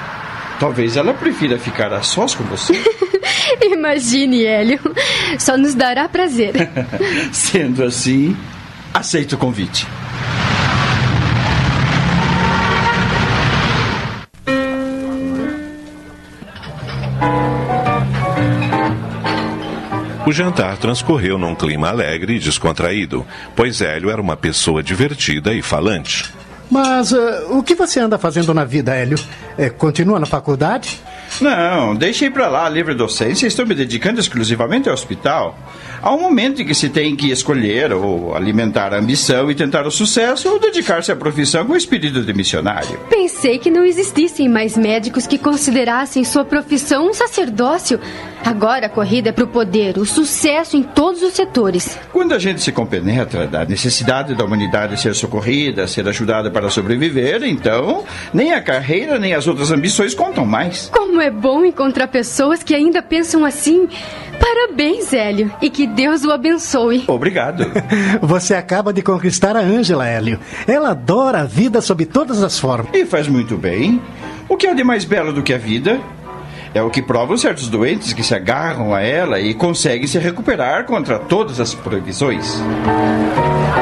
[0.59, 2.83] Talvez ela prefira ficar a sós com você.
[3.61, 4.81] Imagine, Hélio.
[5.39, 6.55] Só nos dará prazer.
[7.31, 8.35] Sendo assim,
[8.95, 9.87] aceito o convite.
[20.31, 25.61] O jantar transcorreu num clima alegre e descontraído, pois Hélio era uma pessoa divertida e
[25.61, 26.33] falante.
[26.71, 29.19] Mas uh, o que você anda fazendo na vida, Hélio?
[29.59, 31.01] É, continua na faculdade?
[31.41, 35.59] Não, deixei para lá a livre docência e estou me dedicando exclusivamente ao hospital.
[36.03, 39.87] Há um momento em que se tem que escolher ou alimentar a ambição e tentar
[39.87, 42.99] o sucesso ou dedicar-se à profissão com espírito de missionário.
[43.11, 48.01] Pensei que não existissem mais médicos que considerassem sua profissão um sacerdócio.
[48.43, 51.99] Agora a corrida é para o poder, o sucesso em todos os setores.
[52.11, 57.43] Quando a gente se compenetra da necessidade da humanidade ser socorrida, ser ajudada para sobreviver,
[57.43, 60.91] então nem a carreira nem as outras ambições contam mais.
[60.91, 63.89] Como é bom encontrar pessoas que ainda pensam assim.
[64.39, 67.05] Parabéns, Hélio, e que Deus o abençoe.
[67.07, 67.67] Obrigado.
[68.23, 70.41] Você acaba de conquistar a Ângela, Hélio.
[70.67, 72.95] Ela adora a vida sob todas as formas.
[72.95, 74.01] E faz muito bem.
[74.49, 76.01] O que há de mais belo do que a vida?
[76.73, 80.85] É o que provam certos doentes que se agarram a ela e conseguem se recuperar
[80.85, 82.63] contra todas as proibições.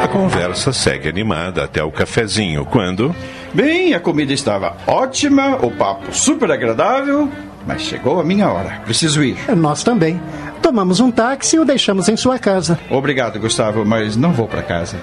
[0.03, 3.15] A conversa segue animada até o cafezinho, quando.
[3.55, 7.29] Bem, a comida estava ótima, o papo super agradável,
[7.67, 8.81] mas chegou a minha hora.
[8.85, 9.37] Preciso ir.
[9.57, 10.21] Nós também.
[10.63, 12.79] Tomamos um táxi e o deixamos em sua casa.
[12.91, 14.99] Obrigado, Gustavo, mas não vou para casa.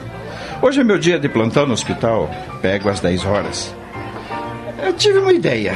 [0.62, 2.30] Hoje é meu dia de plantão no hospital.
[2.62, 3.76] Pego às 10 horas.
[4.84, 5.74] Eu tive uma ideia.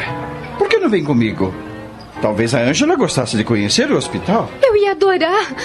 [0.58, 1.54] Por que não vem comigo?
[2.22, 4.50] Talvez a Ângela gostasse de conhecer o hospital.
[4.62, 5.56] Eu ia adorar.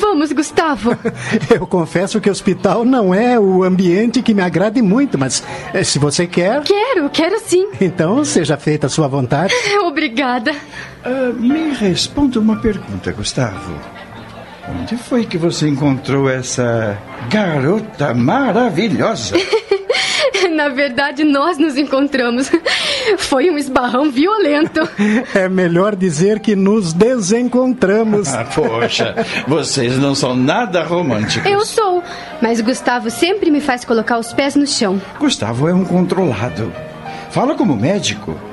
[0.00, 0.96] Vamos, Gustavo.
[1.52, 5.42] Eu confesso que o hospital não é o ambiente que me agrade muito, mas
[5.74, 6.62] eh, se você quer.
[6.62, 7.68] Quero, quero sim.
[7.80, 9.52] Então seja feita a sua vontade.
[9.84, 10.52] Obrigada.
[11.04, 13.72] Uh, me responda uma pergunta, Gustavo.
[14.80, 16.98] Onde foi que você encontrou essa
[17.30, 19.36] garota maravilhosa?
[20.52, 22.50] Na verdade, nós nos encontramos.
[23.16, 24.80] Foi um esbarrão violento.
[25.34, 28.28] É melhor dizer que nos desencontramos.
[28.28, 29.14] Ah, poxa,
[29.46, 31.50] vocês não são nada românticos.
[31.50, 32.02] Eu sou,
[32.40, 35.00] mas Gustavo sempre me faz colocar os pés no chão.
[35.18, 36.72] Gustavo é um controlado.
[37.30, 38.47] Fala como médico.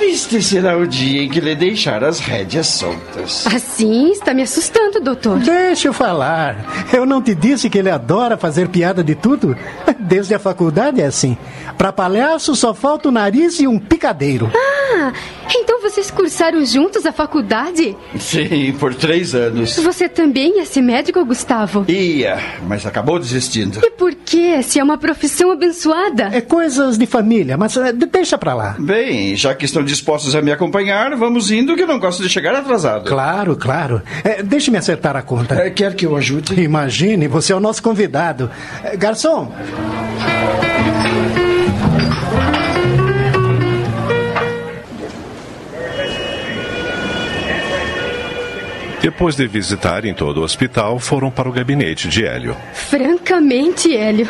[0.00, 3.46] Triste será o dia em que lhe deixar as rédeas soltas.
[3.46, 5.38] Assim está me assustando, doutor.
[5.40, 6.56] Deixa eu falar.
[6.90, 9.54] Eu não te disse que ele adora fazer piada de tudo?
[10.00, 11.36] Desde a faculdade é assim.
[11.76, 14.50] Para palhaço só falta o nariz e um picadeiro.
[14.54, 15.12] Ah,
[15.54, 17.96] então vocês cursaram juntos a faculdade?
[18.18, 19.76] Sim, por três anos.
[19.76, 21.84] Você também ia ser médico, Gustavo?
[21.88, 23.80] Ia, mas acabou desistindo.
[23.82, 24.62] E por quê?
[24.62, 26.30] Se é uma profissão abençoada.
[26.32, 28.76] É coisas de família, mas eh, deixa pra lá.
[28.78, 32.28] Bem, já que estão dispostos a me acompanhar, vamos indo que eu não gosto de
[32.28, 33.04] chegar atrasado.
[33.08, 34.00] Claro, claro.
[34.22, 35.54] É, Deixe-me acertar a conta.
[35.56, 36.60] É, quer que eu ajude?
[36.62, 38.48] Imagine, você é o nosso convidado.
[38.84, 39.52] Eh, Garçom,
[49.02, 52.54] Depois de visitarem todo o hospital, foram para o gabinete de Hélio.
[52.74, 54.28] Francamente, Hélio,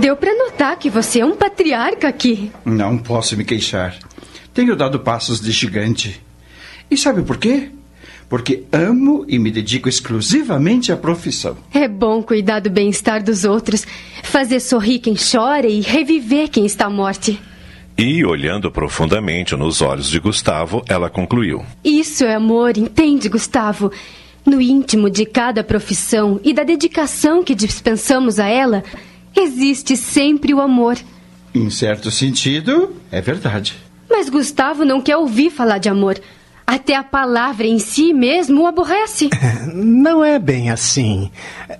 [0.00, 2.50] deu pra notar que você é um patriarca aqui.
[2.64, 3.94] Não posso me queixar.
[4.58, 6.20] Tenho dado passos de gigante.
[6.90, 7.68] E sabe por quê?
[8.28, 11.56] Porque amo e me dedico exclusivamente à profissão.
[11.72, 13.86] É bom cuidar do bem-estar dos outros,
[14.24, 17.40] fazer sorrir quem chora e reviver quem está à morte.
[17.96, 23.92] E, olhando profundamente nos olhos de Gustavo, ela concluiu: Isso é amor, entende, Gustavo?
[24.44, 28.82] No íntimo de cada profissão e da dedicação que dispensamos a ela,
[29.36, 30.98] existe sempre o amor.
[31.54, 33.86] Em certo sentido, é verdade.
[34.08, 36.18] Mas Gustavo não quer ouvir falar de amor.
[36.66, 39.30] Até a palavra em si mesmo o aborrece.
[39.72, 41.30] não é bem assim.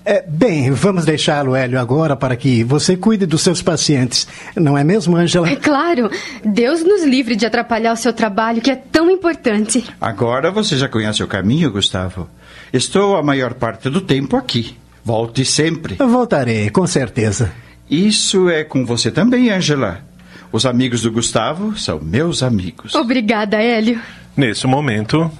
[0.02, 4.26] É, bem, vamos deixá-lo, Hélio, agora para que você cuide dos seus pacientes.
[4.56, 5.46] Não é mesmo, Ângela?
[5.46, 6.10] É claro,
[6.42, 9.84] Deus nos livre de atrapalhar o seu trabalho, que é tão importante.
[10.00, 12.26] Agora você já conhece o caminho, Gustavo.
[12.72, 14.74] Estou a maior parte do tempo aqui.
[15.04, 15.96] Volte sempre.
[15.96, 17.52] Voltarei, com certeza.
[17.90, 20.07] Isso é com você também, Ângela.
[20.50, 22.94] Os amigos do Gustavo são meus amigos.
[22.94, 24.00] Obrigada, Hélio.
[24.36, 25.30] Nesse momento,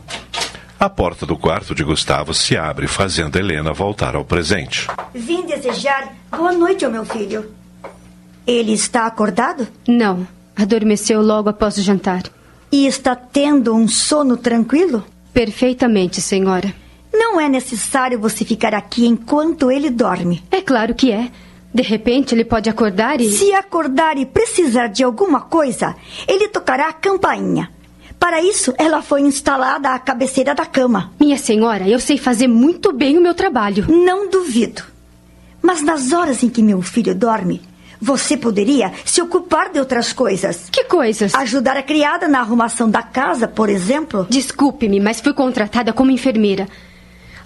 [0.78, 4.86] a porta do quarto de Gustavo se abre, fazendo Helena voltar ao presente.
[5.14, 7.50] Vim desejar boa noite ao meu filho.
[8.46, 9.66] Ele está acordado?
[9.86, 12.22] Não, adormeceu logo após o jantar.
[12.70, 15.04] E está tendo um sono tranquilo?
[15.32, 16.72] Perfeitamente, senhora.
[17.12, 20.42] Não é necessário você ficar aqui enquanto ele dorme.
[20.50, 21.30] É claro que é.
[21.72, 23.30] De repente ele pode acordar e.
[23.30, 25.94] Se acordar e precisar de alguma coisa,
[26.26, 27.70] ele tocará a campainha.
[28.18, 31.12] Para isso, ela foi instalada à cabeceira da cama.
[31.20, 33.86] Minha senhora, eu sei fazer muito bem o meu trabalho.
[33.88, 34.82] Não duvido.
[35.62, 37.62] Mas nas horas em que meu filho dorme,
[38.00, 40.68] você poderia se ocupar de outras coisas.
[40.70, 41.34] Que coisas?
[41.34, 44.26] Ajudar a criada na arrumação da casa, por exemplo.
[44.28, 46.68] Desculpe-me, mas fui contratada como enfermeira.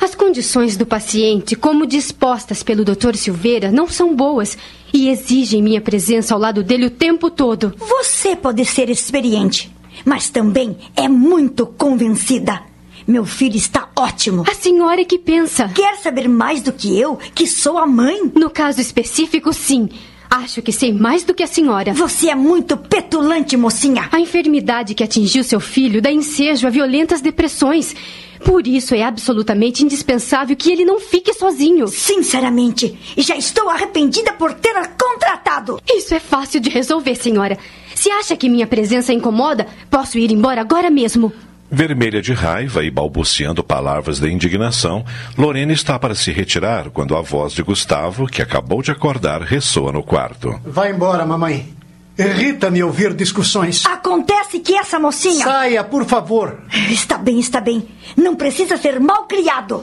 [0.02, 3.14] As condições do paciente, como dispostas pelo Dr.
[3.14, 4.58] Silveira, não são boas
[4.92, 7.72] e exigem minha presença ao lado dele o tempo todo.
[7.78, 9.72] Você pode ser experiente,
[10.04, 12.62] mas também é muito convencida.
[13.06, 14.42] Meu filho está ótimo.
[14.50, 15.68] A senhora é que pensa.
[15.68, 18.28] Quer saber mais do que eu, que sou a mãe?
[18.34, 19.88] No caso específico, sim.
[20.28, 21.92] Acho que sei mais do que a senhora.
[21.92, 24.08] Você é muito petulante, mocinha.
[24.10, 27.94] A enfermidade que atingiu seu filho dá ensejo a violentas depressões.
[28.44, 31.86] Por isso é absolutamente indispensável que ele não fique sozinho.
[31.88, 35.80] Sinceramente, já estou arrependida por ter a contratado.
[35.88, 37.58] Isso é fácil de resolver, senhora.
[37.94, 41.32] Se acha que minha presença incomoda, posso ir embora agora mesmo.
[41.70, 45.04] Vermelha de raiva e balbuciando palavras de indignação,
[45.38, 49.90] Lorena está para se retirar quando a voz de Gustavo, que acabou de acordar, ressoa
[49.90, 50.60] no quarto.
[50.66, 51.81] Vai embora, mamãe.
[52.18, 53.84] Irrita-me ouvir discussões.
[53.86, 55.44] Acontece que essa mocinha.
[55.44, 56.60] Saia, por favor.
[56.90, 57.88] Está bem, está bem.
[58.16, 59.82] Não precisa ser mal criado.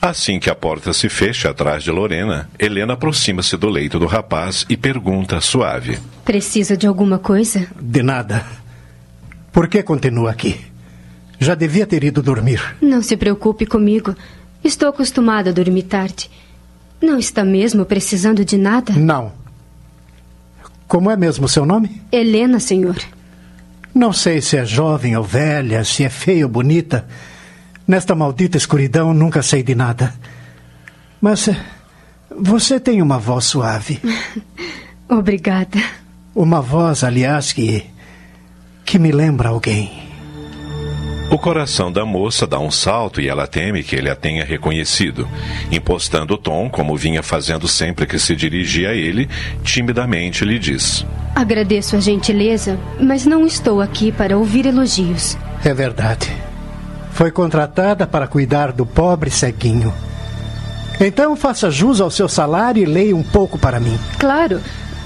[0.00, 4.64] Assim que a porta se fecha atrás de Lorena, Helena aproxima-se do leito do rapaz
[4.68, 7.66] e pergunta suave: Precisa de alguma coisa?
[7.80, 8.46] De nada.
[9.52, 10.60] Por que continua aqui?
[11.38, 12.76] Já devia ter ido dormir.
[12.80, 14.14] Não se preocupe comigo.
[14.62, 16.30] Estou acostumada a dormir tarde.
[17.00, 18.92] Não está mesmo precisando de nada?
[18.94, 19.32] Não.
[20.88, 22.00] Como é mesmo seu nome?
[22.12, 22.96] Helena, senhor.
[23.94, 27.06] Não sei se é jovem ou velha, se é feia ou bonita.
[27.86, 30.14] Nesta maldita escuridão nunca sei de nada.
[31.20, 31.56] Mas eh,
[32.30, 34.00] você tem uma voz suave.
[35.08, 35.78] Obrigada.
[36.34, 37.84] Uma voz, aliás, que.
[38.84, 40.05] que me lembra alguém.
[41.28, 45.28] O coração da moça dá um salto e ela teme que ele a tenha reconhecido.
[45.72, 49.28] Impostando o tom, como vinha fazendo sempre que se dirigia a ele,
[49.64, 51.04] timidamente lhe diz:
[51.34, 55.36] Agradeço a gentileza, mas não estou aqui para ouvir elogios.
[55.64, 56.30] É verdade.
[57.10, 59.92] Foi contratada para cuidar do pobre ceguinho.
[61.00, 63.98] Então faça jus ao seu salário e leia um pouco para mim.
[64.18, 64.60] Claro.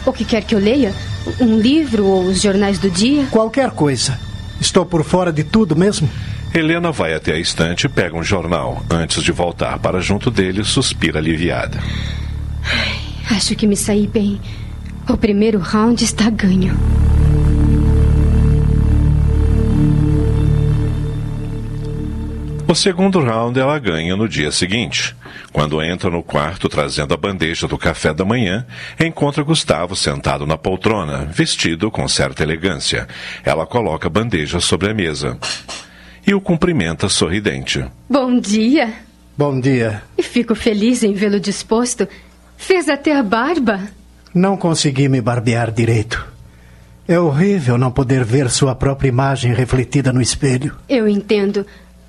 [0.04, 0.92] O que quer que eu leia?
[1.40, 3.26] Um livro ou os jornais do dia?
[3.30, 4.29] Qualquer coisa.
[4.60, 6.08] Estou por fora de tudo mesmo?
[6.52, 8.84] Helena vai até a estante e pega um jornal.
[8.90, 11.78] Antes de voltar para junto dele, suspira aliviada.
[12.64, 14.40] Ai, acho que me saí bem.
[15.08, 16.76] O primeiro round está ganho.
[22.68, 25.16] O segundo round ela ganha no dia seguinte.
[25.52, 28.64] Quando entra no quarto trazendo a bandeja do café da manhã,
[28.98, 33.08] encontra Gustavo sentado na poltrona, vestido com certa elegância.
[33.44, 35.36] Ela coloca a bandeja sobre a mesa
[36.26, 37.84] e o cumprimenta sorridente.
[38.08, 38.92] Bom dia.
[39.36, 40.02] Bom dia.
[40.16, 42.06] E fico feliz em vê-lo disposto.
[42.56, 43.80] Fez até a barba.
[44.32, 46.24] Não consegui me barbear direito.
[47.08, 50.76] É horrível não poder ver sua própria imagem refletida no espelho.
[50.88, 51.66] Eu entendo.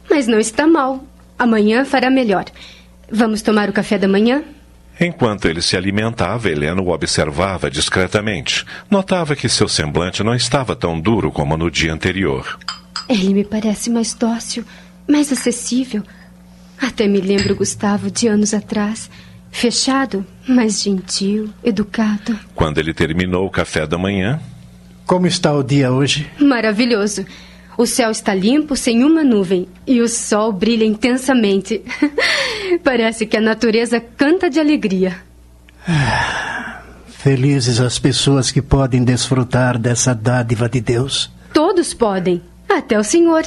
[0.08, 1.04] Mas não está mal.
[1.39, 2.46] Amanhã fará melhor.
[3.12, 4.43] Vamos tomar o café da manhã?
[4.99, 8.66] Enquanto ele se alimentava, Helena o observava discretamente.
[8.89, 12.57] Notava que seu semblante não estava tão duro como no dia anterior.
[13.09, 14.64] Ele me parece mais dócil,
[15.07, 16.03] mais acessível.
[16.80, 19.09] Até me lembro Gustavo de anos atrás.
[19.51, 22.39] Fechado, mas gentil, educado.
[22.55, 24.39] Quando ele terminou o café da manhã.
[25.05, 26.30] Como está o dia hoje?
[26.39, 27.26] Maravilhoso.
[27.82, 31.82] O céu está limpo, sem uma nuvem, e o sol brilha intensamente.
[32.84, 35.18] Parece que a natureza canta de alegria.
[37.08, 41.32] Felizes as pessoas que podem desfrutar dessa dádiva de Deus.
[41.52, 43.46] Todos podem, até o senhor.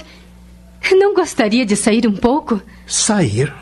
[0.90, 2.60] Não gostaria de sair um pouco?
[2.88, 3.54] Sair?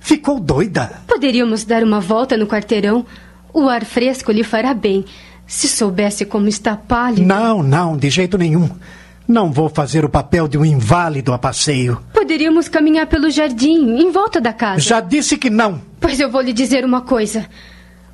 [0.00, 1.00] Ficou doida?
[1.06, 3.06] Poderíamos dar uma volta no quarteirão.
[3.54, 5.06] O ar fresco lhe fará bem.
[5.46, 7.26] Se soubesse como está pálido.
[7.26, 8.68] Não, não, de jeito nenhum.
[9.26, 11.98] Não vou fazer o papel de um inválido a passeio.
[12.12, 14.80] Poderíamos caminhar pelo jardim, em volta da casa.
[14.80, 15.80] Já disse que não.
[15.98, 17.48] Pois eu vou lhe dizer uma coisa.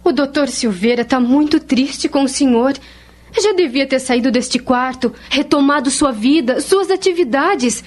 [0.05, 2.75] O doutor Silveira está muito triste com o senhor.
[3.41, 7.83] Já devia ter saído deste quarto, retomado sua vida, suas atividades.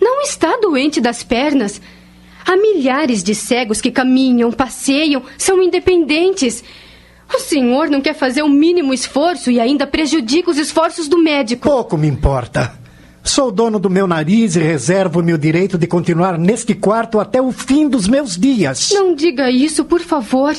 [0.00, 1.80] Não está doente das pernas.
[2.46, 6.62] Há milhares de cegos que caminham, passeiam, são independentes.
[7.34, 11.68] O senhor não quer fazer o mínimo esforço e ainda prejudica os esforços do médico.
[11.68, 12.72] Pouco me importa.
[13.22, 17.52] Sou dono do meu nariz e reservo meu direito de continuar neste quarto até o
[17.52, 18.90] fim dos meus dias.
[18.92, 20.56] Não diga isso, por favor.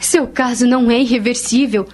[0.00, 1.86] Seu caso não é irreversível.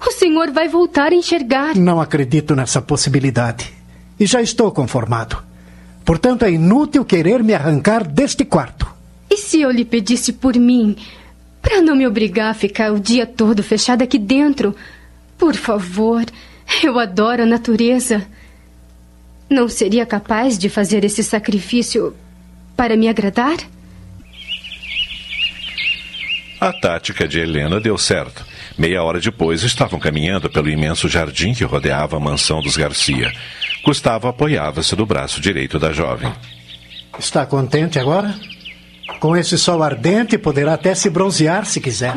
[0.00, 1.74] O senhor vai voltar a enxergar.
[1.74, 3.72] Não acredito nessa possibilidade.
[4.20, 5.42] E já estou conformado.
[6.04, 8.86] Portanto, é inútil querer me arrancar deste quarto.
[9.28, 10.96] E se eu lhe pedisse por mim?
[11.66, 14.72] Para não me obrigar a ficar o dia todo fechada aqui dentro.
[15.36, 16.24] Por favor,
[16.80, 18.24] eu adoro a natureza.
[19.50, 22.14] Não seria capaz de fazer esse sacrifício
[22.76, 23.56] para me agradar?
[26.60, 28.46] A tática de Helena deu certo.
[28.78, 33.32] Meia hora depois estavam caminhando pelo imenso jardim que rodeava a mansão dos Garcia.
[33.84, 36.32] Gustavo apoiava-se do braço direito da jovem.
[37.18, 38.32] Está contente agora?
[39.20, 42.14] Com esse sol ardente, poderá até se bronzear se quiser.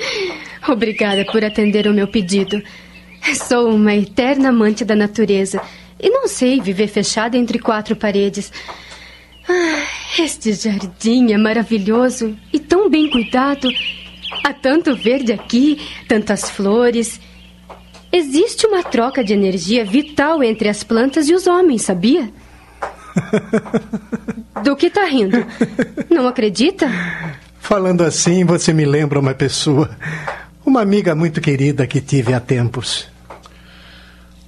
[0.68, 2.62] Obrigada por atender o meu pedido.
[3.48, 5.60] Sou uma eterna amante da natureza
[6.00, 8.52] e não sei viver fechada entre quatro paredes.
[9.48, 13.68] Ah, este jardim é maravilhoso e tão bem cuidado.
[14.44, 15.78] Há tanto verde aqui,
[16.08, 17.20] tantas flores.
[18.12, 22.30] Existe uma troca de energia vital entre as plantas e os homens, sabia?
[24.62, 25.44] Do que tá rindo?
[26.10, 26.88] Não acredita?
[27.58, 29.90] Falando assim, você me lembra uma pessoa.
[30.64, 33.08] Uma amiga muito querida que tive há tempos.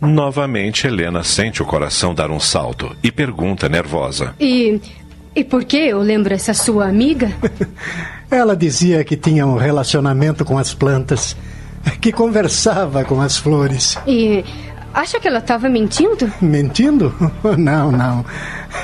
[0.01, 4.81] Novamente, Helena sente o coração dar um salto e pergunta nervosa: E
[5.35, 7.33] E por que eu lembro essa sua amiga?
[8.31, 11.37] Ela dizia que tinha um relacionamento com as plantas,
[12.01, 13.97] que conversava com as flores.
[14.07, 14.45] E
[14.93, 16.31] acha que ela estava mentindo?
[16.41, 17.15] Mentindo?
[17.59, 18.25] Não, não.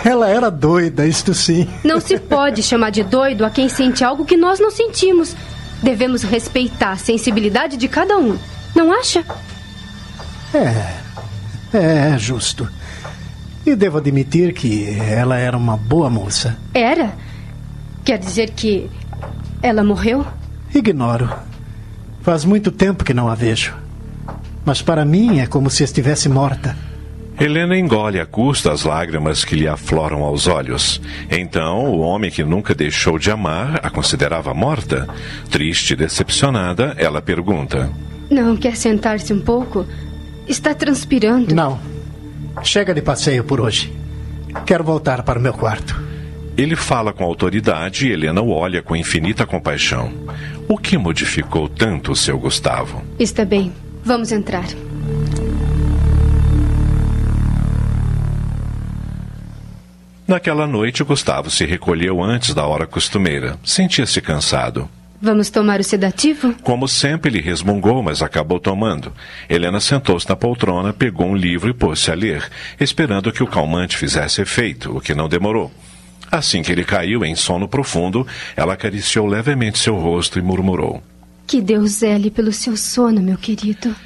[0.05, 1.69] Ela era doida, isto sim.
[1.85, 5.35] Não se pode chamar de doido a quem sente algo que nós não sentimos.
[5.83, 8.37] Devemos respeitar a sensibilidade de cada um.
[8.75, 9.25] Não acha?
[10.55, 11.09] É.
[11.73, 12.69] É justo.
[13.67, 16.57] E devo admitir que ela era uma boa moça.
[16.73, 17.13] Era?
[18.05, 18.91] Quer dizer que
[19.63, 20.27] ela morreu?
[20.75, 21.31] Ignoro.
[22.23, 23.75] Faz muito tempo que não a vejo.
[24.69, 26.77] Mas para mim é como se estivesse morta.
[27.41, 31.01] Helena engole a custa as lágrimas que lhe afloram aos olhos.
[31.31, 35.09] Então, o homem que nunca deixou de amar a considerava morta.
[35.51, 37.91] Triste e decepcionada, ela pergunta:
[38.31, 39.87] Não quer sentar-se um pouco?
[40.47, 41.55] Está transpirando.
[41.55, 41.81] Não.
[42.63, 43.91] Chega de passeio por hoje.
[44.67, 45.99] Quero voltar para o meu quarto.
[46.59, 50.13] Ele fala com autoridade e Helena o olha com infinita compaixão.
[50.69, 53.03] O que modificou tanto o seu Gustavo?
[53.19, 53.73] Está bem.
[54.05, 54.67] Vamos entrar.
[60.27, 63.59] Naquela noite, Gustavo se recolheu antes da hora costumeira.
[63.65, 64.89] Sentia-se cansado.
[65.21, 66.55] Vamos tomar o sedativo?
[66.63, 69.13] Como sempre, ele resmungou, mas acabou tomando.
[69.49, 73.97] Helena sentou-se na poltrona, pegou um livro e pôs-se a ler, esperando que o calmante
[73.97, 75.73] fizesse efeito, o que não demorou.
[76.31, 81.03] Assim que ele caiu em sono profundo, ela acariciou levemente seu rosto e murmurou:
[81.49, 83.97] Que Deus zele pelo seu sono, meu querido.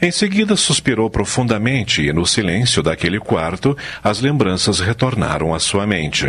[0.00, 6.28] Em seguida, suspirou profundamente e, no silêncio daquele quarto, as lembranças retornaram à sua mente.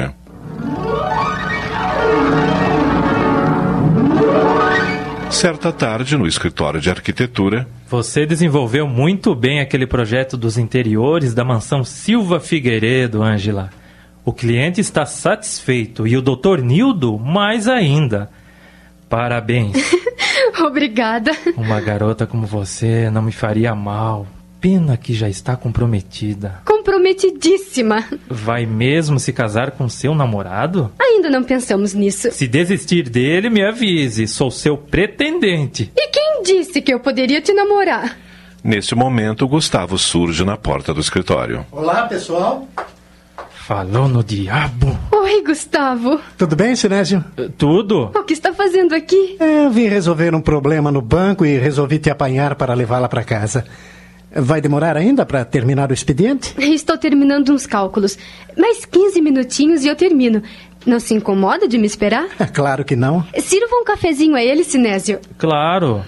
[5.30, 7.67] Certa tarde, no escritório de arquitetura.
[7.88, 13.69] Você desenvolveu muito bem aquele projeto dos interiores da mansão Silva Figueiredo, Ângela.
[14.26, 16.61] O cliente está satisfeito e o Dr.
[16.63, 18.32] Nildo mais ainda.
[19.14, 19.78] Parabéns.
[20.66, 21.30] Obrigada.
[21.55, 24.26] Uma garota como você não me faria mal.
[24.59, 26.61] Pena que já está comprometida.
[26.66, 28.03] Comprometidíssima.
[28.28, 30.91] Vai mesmo se casar com seu namorado?
[30.99, 32.32] Ainda não pensamos nisso.
[32.32, 34.26] Se desistir dele, me avise.
[34.26, 35.91] Sou seu pretendente.
[35.95, 38.18] E quem disse que eu poderia te namorar?
[38.64, 41.64] Nesse momento, Gustavo surge na porta do escritório.
[41.72, 42.68] Olá, pessoal.
[43.66, 44.99] Falou no diabo.
[45.09, 46.20] Oi, Gustavo.
[46.38, 47.24] Tudo bem, Sinésio?
[47.38, 48.11] Uh, tudo?
[48.14, 49.38] O que está fazendo aqui?
[49.39, 53.24] É, eu vim resolver um problema no banco e resolvi te apanhar para levá-la para
[53.24, 53.64] casa.
[54.36, 56.53] Vai demorar ainda para terminar o expediente?
[56.59, 58.18] Estou terminando uns cálculos.
[58.57, 60.43] Mais 15 minutinhos e eu termino.
[60.86, 62.28] Não se incomoda de me esperar?
[62.38, 63.26] É claro que não.
[63.39, 65.22] Sirva um cafezinho a ele, Sinésio.
[65.38, 66.03] Claro.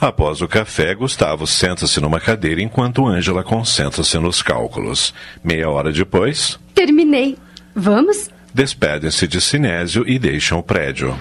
[0.00, 5.12] Após o café, Gustavo senta-se numa cadeira enquanto Ângela concentra-se nos cálculos.
[5.44, 6.58] Meia hora depois.
[6.74, 7.36] Terminei.
[7.74, 8.30] Vamos?
[8.54, 11.14] Despedem-se de Sinésio e deixam o prédio.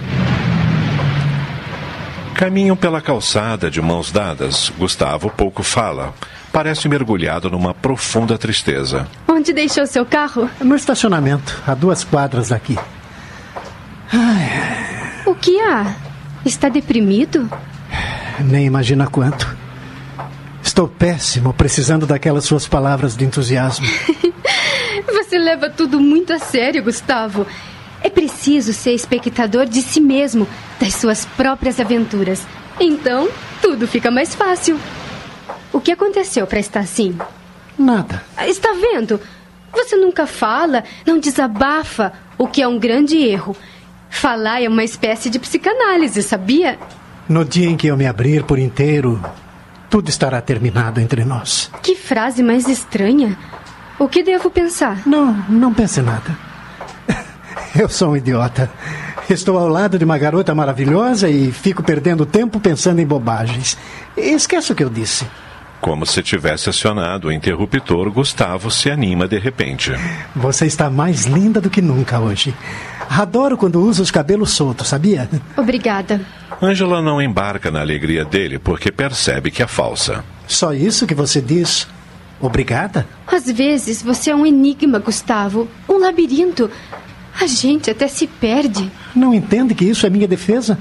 [2.33, 4.71] Caminham pela calçada de mãos dadas.
[4.77, 6.13] Gustavo pouco fala.
[6.53, 9.05] Parece mergulhado numa profunda tristeza.
[9.27, 10.49] Onde deixou seu carro?
[10.61, 12.77] No estacionamento, a duas quadras daqui.
[14.11, 15.23] Ai.
[15.25, 15.93] O que há?
[16.45, 17.49] Está deprimido?
[18.43, 19.57] Nem imagina quanto.
[20.63, 23.85] Estou péssimo, precisando daquelas suas palavras de entusiasmo.
[25.11, 27.45] Você leva tudo muito a sério, Gustavo.
[28.01, 30.47] É preciso ser espectador de si mesmo,
[30.79, 32.45] das suas próprias aventuras.
[32.79, 33.29] Então,
[33.61, 34.79] tudo fica mais fácil.
[35.71, 37.17] O que aconteceu para estar assim?
[37.77, 38.23] Nada.
[38.45, 39.19] Está vendo?
[39.71, 43.55] Você nunca fala, não desabafa, o que é um grande erro.
[44.09, 46.79] Falar é uma espécie de psicanálise, sabia?
[47.29, 49.23] No dia em que eu me abrir por inteiro,
[49.87, 51.69] tudo estará terminado entre nós.
[51.83, 53.37] Que frase mais estranha.
[53.99, 55.03] O que devo pensar?
[55.05, 56.35] Não, não pense nada.
[57.79, 58.67] Eu sou um idiota.
[59.29, 63.77] Estou ao lado de uma garota maravilhosa e fico perdendo tempo pensando em bobagens.
[64.17, 65.23] Esqueça o que eu disse.
[65.81, 69.91] Como se tivesse acionado o interruptor, Gustavo se anima de repente.
[70.35, 72.53] Você está mais linda do que nunca hoje.
[73.09, 75.29] Adoro quando usa os cabelos soltos, sabia?
[75.57, 76.21] Obrigada.
[76.61, 80.23] Angela não embarca na alegria dele porque percebe que é falsa.
[80.45, 81.87] Só isso que você diz?
[82.41, 83.07] Obrigada?
[83.25, 85.67] Às vezes você é um enigma, Gustavo.
[85.87, 86.69] Um labirinto.
[87.39, 88.91] A gente até se perde.
[89.15, 90.77] Não entende que isso é minha defesa?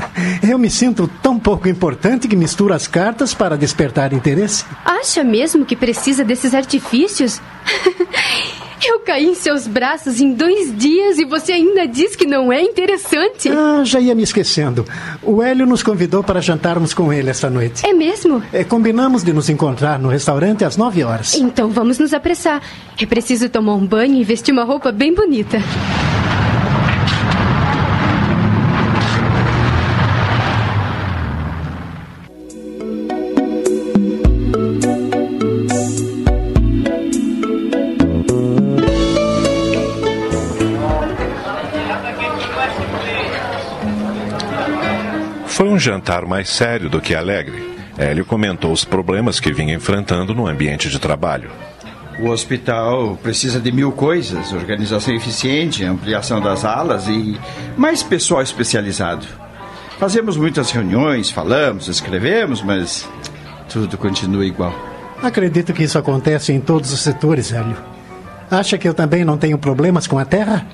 [0.48, 4.64] Eu me sinto tão pouco importante que misturo as cartas para despertar interesse.
[4.84, 7.40] Acha mesmo que precisa desses artifícios?
[8.84, 12.60] Eu caí em seus braços em dois dias e você ainda diz que não é
[12.60, 13.48] interessante.
[13.48, 14.84] Ah, já ia me esquecendo.
[15.22, 17.86] O Hélio nos convidou para jantarmos com ele esta noite.
[17.86, 18.42] É mesmo?
[18.52, 21.34] É, combinamos de nos encontrar no restaurante às nove horas.
[21.34, 22.60] Então vamos nos apressar.
[23.00, 25.58] É preciso tomar um banho e vestir uma roupa bem bonita.
[45.86, 47.76] Jantar mais sério do que alegre.
[47.96, 51.50] Hélio comentou os problemas que vinha enfrentando no ambiente de trabalho.
[52.18, 57.38] O hospital precisa de mil coisas: organização eficiente, ampliação das alas e
[57.76, 59.26] mais pessoal especializado.
[59.98, 63.08] Fazemos muitas reuniões, falamos, escrevemos, mas
[63.68, 64.74] tudo continua igual.
[65.22, 67.76] Acredito que isso acontece em todos os setores, Hélio.
[68.50, 70.66] Acha que eu também não tenho problemas com a terra?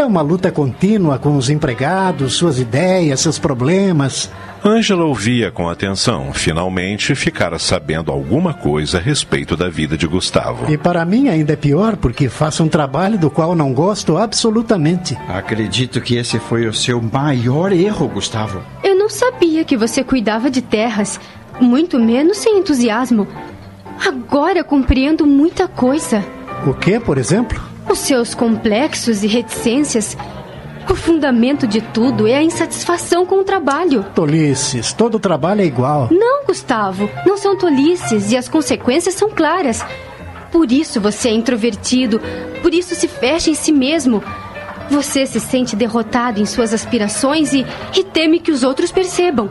[0.00, 4.30] É uma luta contínua com os empregados, suas ideias, seus problemas.
[4.64, 6.32] Ângela ouvia com atenção.
[6.32, 10.72] Finalmente ficara sabendo alguma coisa a respeito da vida de Gustavo.
[10.72, 15.18] E para mim ainda é pior, porque faço um trabalho do qual não gosto absolutamente.
[15.28, 18.62] Acredito que esse foi o seu maior erro, Gustavo.
[18.82, 21.20] Eu não sabia que você cuidava de terras,
[21.60, 23.28] muito menos sem entusiasmo.
[24.08, 26.24] Agora compreendo muita coisa.
[26.66, 27.69] O que, por exemplo?
[27.90, 30.16] Os seus complexos e reticências.
[30.88, 34.04] O fundamento de tudo é a insatisfação com o trabalho.
[34.14, 36.08] Tolices, todo trabalho é igual.
[36.10, 39.84] Não, Gustavo, não são tolices e as consequências são claras.
[40.52, 42.20] Por isso você é introvertido,
[42.62, 44.22] por isso se fecha em si mesmo.
[44.88, 47.66] Você se sente derrotado em suas aspirações e,
[47.96, 49.50] e teme que os outros percebam.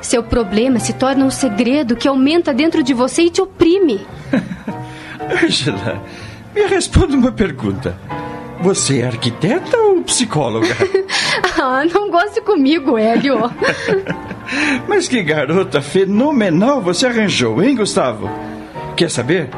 [0.00, 4.04] Seu problema se torna um segredo que aumenta dentro de você e te oprime.
[5.44, 6.02] Angela,
[6.54, 7.96] me responda uma pergunta.
[8.60, 10.74] Você é arquiteta ou psicóloga?
[11.60, 13.50] ah, não goste comigo, Hélio.
[14.88, 18.28] Mas que garota fenomenal você arranjou, hein, Gustavo?
[18.96, 19.48] Quer saber?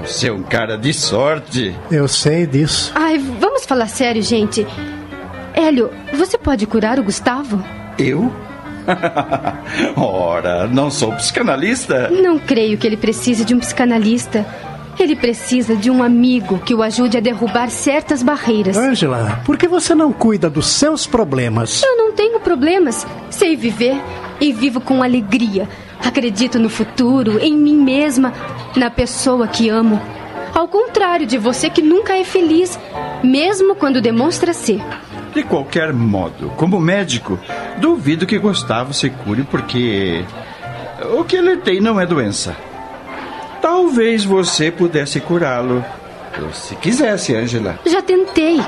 [0.00, 1.74] Você é um cara de sorte.
[1.90, 2.92] Eu sei disso.
[2.94, 4.66] Ai, vamos falar sério, gente.
[5.54, 7.62] Hélio, você pode curar o Gustavo?
[7.98, 8.32] Eu?
[9.96, 12.08] Ora, não sou psicanalista.
[12.10, 14.46] Não creio que ele precise de um psicanalista.
[14.98, 18.76] Ele precisa de um amigo que o ajude a derrubar certas barreiras.
[18.76, 21.82] Angela, por que você não cuida dos seus problemas?
[21.82, 23.06] Eu não tenho problemas.
[23.30, 23.96] Sei viver
[24.40, 25.68] e vivo com alegria.
[26.04, 28.32] Acredito no futuro, em mim mesma,
[28.76, 30.00] na pessoa que amo.
[30.54, 32.78] Ao contrário de você que nunca é feliz,
[33.22, 34.80] mesmo quando demonstra ser.
[35.32, 37.38] De qualquer modo, como médico,
[37.78, 40.24] duvido que Gustavo se cure porque
[41.16, 42.56] o que ele tem não é doença.
[43.60, 45.84] Talvez você pudesse curá-lo.
[46.52, 47.78] Se quisesse, Angela.
[47.84, 48.60] Já tentei.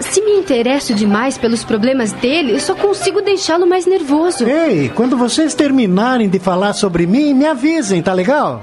[0.00, 4.46] Se me interesso demais pelos problemas dele, só consigo deixá-lo mais nervoso.
[4.46, 8.62] Ei, quando vocês terminarem de falar sobre mim, me avisem, tá legal?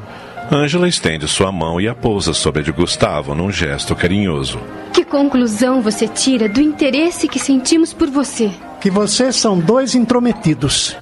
[0.52, 4.60] Ângela estende sua mão e a pousa sobre a de Gustavo num gesto carinhoso.
[4.94, 8.52] Que conclusão você tira do interesse que sentimos por você?
[8.80, 10.96] Que vocês são dois intrometidos.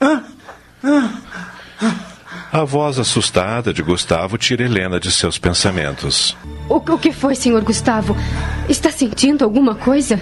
[0.00, 0.20] Ah,
[0.84, 1.08] ah.
[2.54, 6.36] A voz assustada de Gustavo tira Helena de seus pensamentos.
[6.68, 8.16] O, o que foi, senhor Gustavo?
[8.68, 10.20] Está sentindo alguma coisa?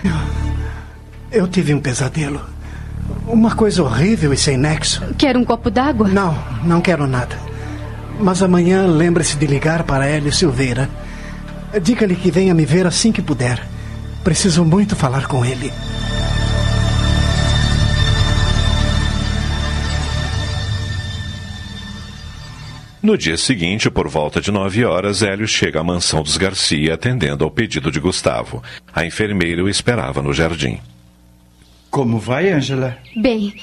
[1.31, 2.41] Eu, eu tive um pesadelo.
[3.27, 5.03] Uma coisa horrível e sem nexo.
[5.19, 6.09] Quer um copo d'água?
[6.09, 7.39] Não, não quero nada.
[8.19, 10.89] Mas amanhã lembre-se de ligar para Hélio Silveira.
[11.83, 13.63] Diga-lhe que venha me ver assim que puder.
[14.25, 15.71] Preciso muito falar com ele.
[23.03, 27.43] No dia seguinte, por volta de nove horas, Hélio chega à mansão dos Garcia atendendo
[27.43, 28.63] ao pedido de Gustavo.
[28.95, 30.79] A enfermeira o esperava no jardim.
[31.91, 32.97] Como vai, Angela?
[33.17, 33.55] Bem,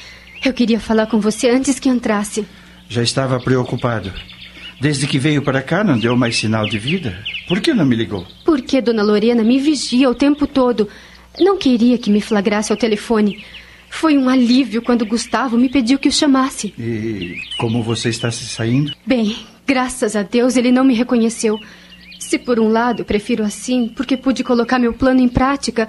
[0.43, 2.45] eu queria falar com você antes que entrasse.
[2.89, 4.11] Já estava preocupado.
[4.81, 7.17] Desde que veio para cá, não deu mais sinal de vida.
[7.47, 8.27] Por que não me ligou?
[8.43, 10.89] Porque Dona Lorena me vigia o tempo todo.
[11.39, 13.41] Não queria que me flagrasse ao telefone.
[13.89, 16.73] Foi um alívio quando Gustavo me pediu que o chamasse.
[16.77, 18.93] E como você está se saindo?
[19.05, 19.35] Bem,
[19.65, 21.59] graças a Deus ele não me reconheceu.
[22.19, 25.87] Se por um lado prefiro assim, porque pude colocar meu plano em prática,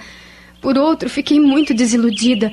[0.61, 2.53] por outro fiquei muito desiludida.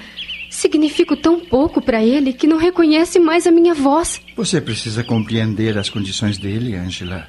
[0.50, 4.22] Significo tão pouco para ele que não reconhece mais a minha voz.
[4.36, 7.28] Você precisa compreender as condições dele, Angela.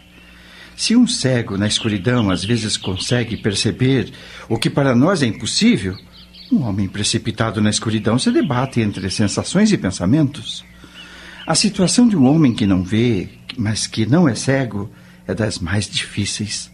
[0.77, 4.12] Se um cego na escuridão às vezes consegue perceber
[4.49, 5.97] o que para nós é impossível,
[6.51, 10.64] um homem precipitado na escuridão se debate entre sensações e pensamentos.
[11.46, 14.90] A situação de um homem que não vê, mas que não é cego,
[15.26, 16.70] é das mais difíceis.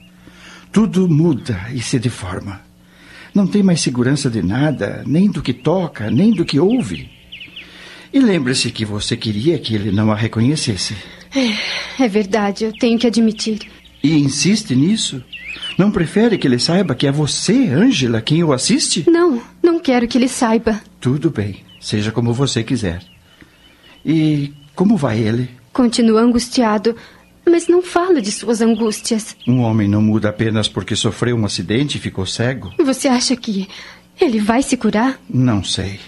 [0.72, 2.60] Tudo muda e se deforma.
[3.34, 7.10] Não tem mais segurança de nada, nem do que toca, nem do que ouve.
[8.12, 10.94] E lembre-se que você queria que ele não a reconhecesse.
[11.34, 13.60] É, é verdade, eu tenho que admitir.
[14.02, 15.22] E insiste nisso?
[15.78, 19.09] Não prefere que ele saiba que é você, Ângela, quem o assiste?
[19.09, 20.80] Não, não quero que ele saiba.
[21.00, 23.02] Tudo bem, seja como você quiser.
[24.05, 25.50] E como vai ele?
[25.72, 26.96] Continua angustiado,
[27.46, 29.36] mas não fala de suas angústias.
[29.46, 32.72] Um homem não muda apenas porque sofreu um acidente e ficou cego.
[32.84, 33.68] Você acha que
[34.20, 35.18] ele vai se curar?
[35.28, 35.98] Não sei.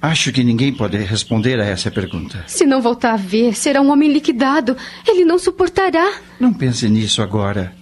[0.00, 2.44] Acho que ninguém pode responder a essa pergunta.
[2.46, 4.76] Se não voltar a ver, será um homem liquidado.
[5.08, 6.12] Ele não suportará.
[6.38, 7.74] Não pense nisso agora.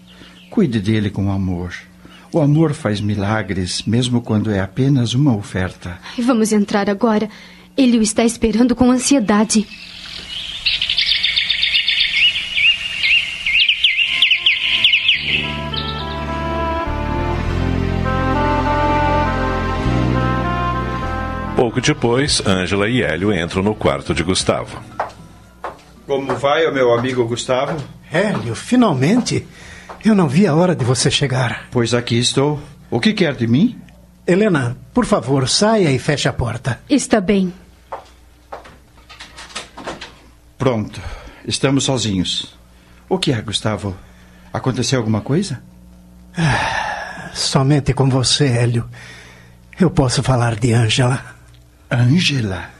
[0.53, 1.73] Cuide dele com amor.
[2.31, 5.99] O amor faz milagres, mesmo quando é apenas uma oferta.
[6.19, 7.27] Vamos entrar agora.
[7.75, 9.67] Ele o está esperando com ansiedade.
[21.57, 24.79] Pouco depois, Ângela e Hélio entram no quarto de Gustavo.
[26.07, 27.83] Como vai o meu amigo Gustavo?
[28.13, 29.47] Hélio, finalmente.
[30.05, 31.69] Eu não vi a hora de você chegar.
[31.71, 32.61] Pois aqui estou.
[32.91, 33.79] O que quer de mim?
[34.27, 36.81] Helena, por favor, saia e feche a porta.
[36.89, 37.53] Está bem.
[40.59, 41.01] Pronto.
[41.47, 42.55] Estamos sozinhos.
[43.09, 43.97] O que é, Gustavo?
[44.53, 45.63] Aconteceu alguma coisa?
[47.35, 48.89] Somente com você, Hélio.
[49.79, 51.25] Eu posso falar de Ângela.
[51.91, 52.71] Ângela?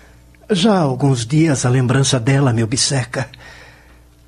[0.51, 3.29] Já há alguns dias a lembrança dela me obceca.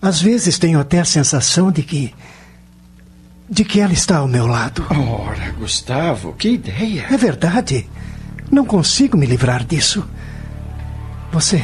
[0.01, 2.15] Às vezes tenho até a sensação de que.
[3.49, 4.85] De que ela está ao meu lado.
[4.91, 7.07] Ora, Gustavo, que ideia!
[7.11, 7.89] É verdade.
[8.51, 10.05] Não consigo me livrar disso.
[11.33, 11.63] Você.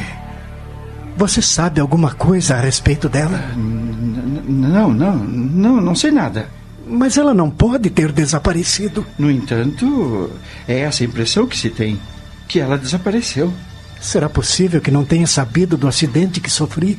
[1.17, 3.37] Você sabe alguma coisa a respeito dela?
[3.55, 6.47] N- Não, não, não, não sei nada.
[6.87, 9.05] Mas ela não pode ter desaparecido.
[9.17, 10.29] No entanto,
[10.67, 11.99] é essa impressão que se tem,
[12.47, 13.53] que ela desapareceu.
[13.99, 16.97] Será possível que não tenha sabido do acidente que sofri?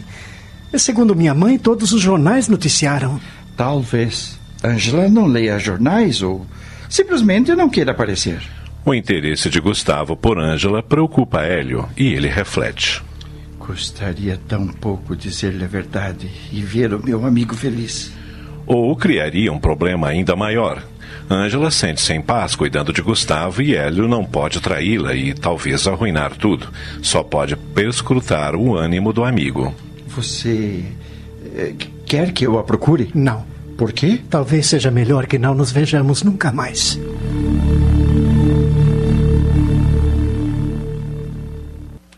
[0.78, 3.20] Segundo minha mãe, todos os jornais noticiaram.
[3.56, 6.46] Talvez Angela não leia jornais ou
[6.88, 8.40] simplesmente não queira aparecer.
[8.84, 13.02] O interesse de Gustavo por Ângela preocupa Hélio e ele reflete.
[13.58, 18.12] Gostaria tão pouco de dizer-lhe a verdade e ver o meu amigo feliz.
[18.66, 20.82] Ou criaria um problema ainda maior.
[21.30, 26.36] Ângela sente-se em paz cuidando de Gustavo e Hélio não pode traí-la e talvez arruinar
[26.36, 26.68] tudo.
[27.00, 29.74] Só pode perscrutar o ânimo do amigo.
[30.08, 30.84] Você
[31.54, 33.10] eh, quer que eu a procure?
[33.14, 33.51] Não.
[33.76, 34.20] Por quê?
[34.28, 36.98] Talvez seja melhor que não nos vejamos nunca mais.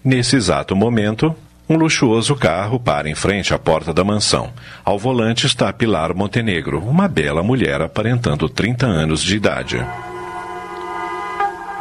[0.05, 1.34] Nesse exato momento,
[1.68, 4.52] um luxuoso carro para em frente à porta da mansão.
[4.84, 9.86] Ao volante está Pilar Montenegro, uma bela mulher aparentando 30 anos de idade.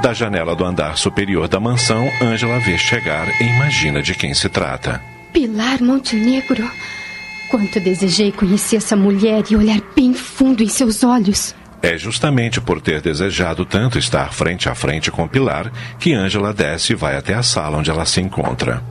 [0.02, 4.48] Da janela do andar superior da mansão, Ângela vê chegar e imagina de quem se
[4.48, 5.02] trata.
[5.34, 6.70] Pilar Montenegro.
[7.54, 11.54] Quanto desejei conhecer essa mulher e olhar bem fundo em seus olhos.
[11.84, 16.94] É justamente por ter desejado tanto estar frente a frente com Pilar que Ângela desce
[16.94, 18.82] e vai até a sala onde ela se encontra.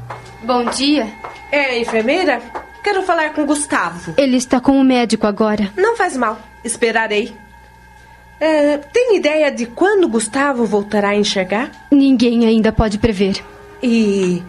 [0.45, 1.13] Bom dia.
[1.51, 2.41] É, enfermeira?
[2.85, 4.15] Quero falar com Gustavo.
[4.17, 5.73] Ele está com o médico agora.
[5.77, 7.35] Não faz mal, esperarei.
[8.39, 11.69] É, tem ideia de quando Gustavo voltará a enxergar?
[11.91, 13.45] Ninguém ainda pode prever.
[13.83, 14.41] E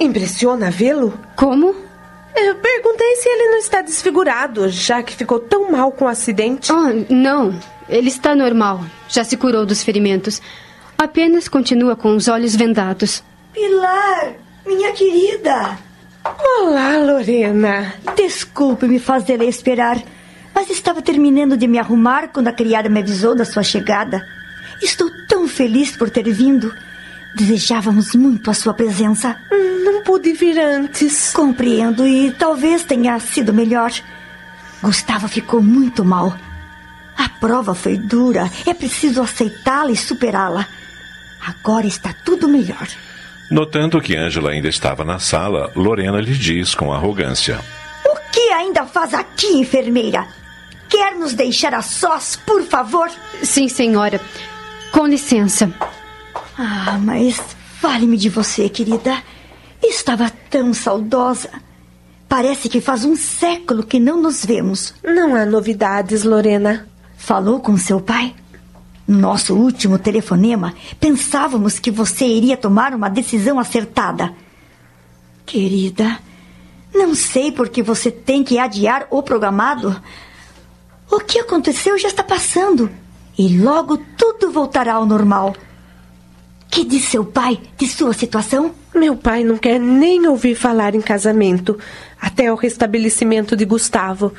[0.00, 1.20] impressiona vê-lo?
[1.36, 1.87] Como?
[2.40, 6.72] Eu perguntei se ele não está desfigurado, já que ficou tão mal com o acidente.
[6.72, 7.58] Oh, não.
[7.88, 8.84] Ele está normal.
[9.08, 10.40] Já se curou dos ferimentos.
[10.96, 13.24] Apenas continua com os olhos vendados.
[13.52, 14.34] Pilar,
[14.64, 15.78] minha querida.
[16.60, 17.94] Olá, Lorena.
[18.14, 20.00] Desculpe me fazer esperar,
[20.54, 24.24] mas estava terminando de me arrumar quando a criada me avisou da sua chegada.
[24.80, 26.72] Estou tão feliz por ter vindo.
[27.38, 29.36] Desejávamos muito a sua presença.
[29.84, 31.32] Não pude vir antes.
[31.32, 33.92] Compreendo e talvez tenha sido melhor.
[34.82, 36.36] Gustavo ficou muito mal.
[37.16, 38.50] A prova foi dura.
[38.66, 40.66] É preciso aceitá-la e superá-la.
[41.46, 42.88] Agora está tudo melhor.
[43.48, 47.60] Notando que Ângela ainda estava na sala, Lorena lhe diz com arrogância:
[48.04, 50.26] O que ainda faz aqui, enfermeira?
[50.88, 53.08] Quer nos deixar a sós, por favor?
[53.44, 54.20] Sim, senhora.
[54.90, 55.72] Com licença.
[56.60, 57.40] Ah, mas
[57.80, 59.22] fale-me de você, querida.
[59.80, 61.48] Estava tão saudosa.
[62.28, 64.92] Parece que faz um século que não nos vemos.
[65.04, 66.88] Não há novidades, Lorena.
[67.16, 68.34] Falou com seu pai?
[69.06, 74.34] Nosso último telefonema, pensávamos que você iria tomar uma decisão acertada.
[75.46, 76.18] Querida,
[76.92, 79.98] não sei por que você tem que adiar o programado.
[81.10, 82.90] O que aconteceu já está passando
[83.38, 85.54] e logo tudo voltará ao normal.
[86.70, 88.72] Que diz seu pai de sua situação?
[88.94, 91.78] Meu pai não quer nem ouvir falar em casamento,
[92.20, 94.32] até o restabelecimento de Gustavo.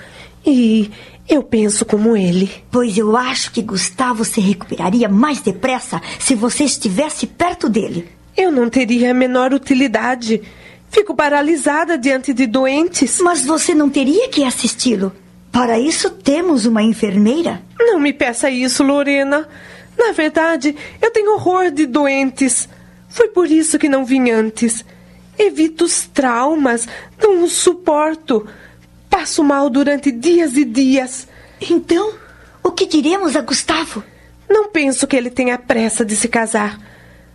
[0.45, 0.91] E
[1.27, 2.51] eu penso como ele.
[2.71, 8.07] Pois eu acho que Gustavo se recuperaria mais depressa se você estivesse perto dele.
[8.35, 10.41] Eu não teria a menor utilidade.
[10.89, 13.19] Fico paralisada diante de doentes.
[13.21, 15.11] Mas você não teria que assisti-lo.
[15.51, 17.61] Para isso temos uma enfermeira.
[17.77, 19.47] Não me peça isso, Lorena.
[19.99, 22.69] Na verdade, eu tenho horror de doentes.
[23.09, 24.85] Foi por isso que não vim antes.
[25.37, 26.87] Evito os traumas,
[27.21, 28.47] não os suporto.
[29.09, 31.27] Passo mal durante dias e dias.
[31.59, 32.13] Então,
[32.63, 34.01] o que diremos a Gustavo?
[34.49, 36.79] Não penso que ele tenha pressa de se casar.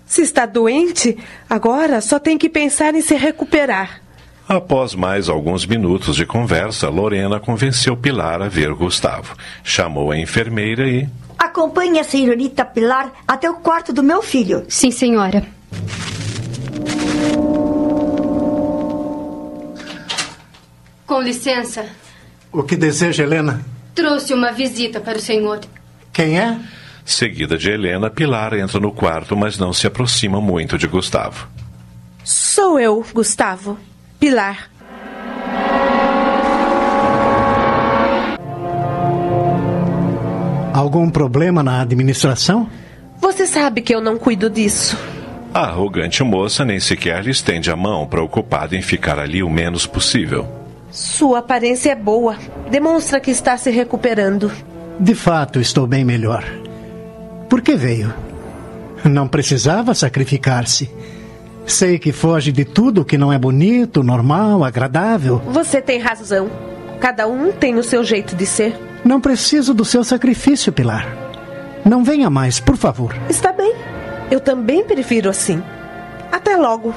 [0.06, 4.00] Se está doente, agora só tem que pensar em se recuperar.
[4.48, 9.36] Após mais alguns minutos de conversa, Lorena convenceu Pilar a ver Gustavo.
[9.62, 11.08] Chamou a enfermeira e.
[11.44, 14.64] Acompanhe a senhorita Pilar até o quarto do meu filho.
[14.66, 15.46] Sim, senhora.
[21.06, 21.84] Com licença.
[22.50, 23.62] O que deseja, Helena?
[23.94, 25.60] Trouxe uma visita para o senhor.
[26.14, 26.58] Quem é?
[27.04, 31.46] Seguida de Helena, Pilar entra no quarto, mas não se aproxima muito de Gustavo.
[32.24, 33.78] Sou eu, Gustavo.
[34.18, 34.70] Pilar.
[40.74, 42.68] Algum problema na administração?
[43.20, 44.98] Você sabe que eu não cuido disso.
[45.54, 49.86] A arrogante moça nem sequer lhe estende a mão, preocupada em ficar ali o menos
[49.86, 50.48] possível.
[50.90, 52.36] Sua aparência é boa.
[52.72, 54.50] Demonstra que está se recuperando.
[54.98, 56.42] De fato, estou bem melhor.
[57.48, 58.12] Por que veio?
[59.04, 60.90] Não precisava sacrificar-se.
[61.64, 65.40] Sei que foge de tudo que não é bonito, normal, agradável.
[65.46, 66.50] Você tem razão.
[67.00, 68.76] Cada um tem o seu jeito de ser.
[69.04, 71.06] Não preciso do seu sacrifício, Pilar.
[71.84, 73.14] Não venha mais, por favor.
[73.28, 73.74] Está bem.
[74.30, 75.62] Eu também prefiro assim.
[76.32, 76.94] Até logo.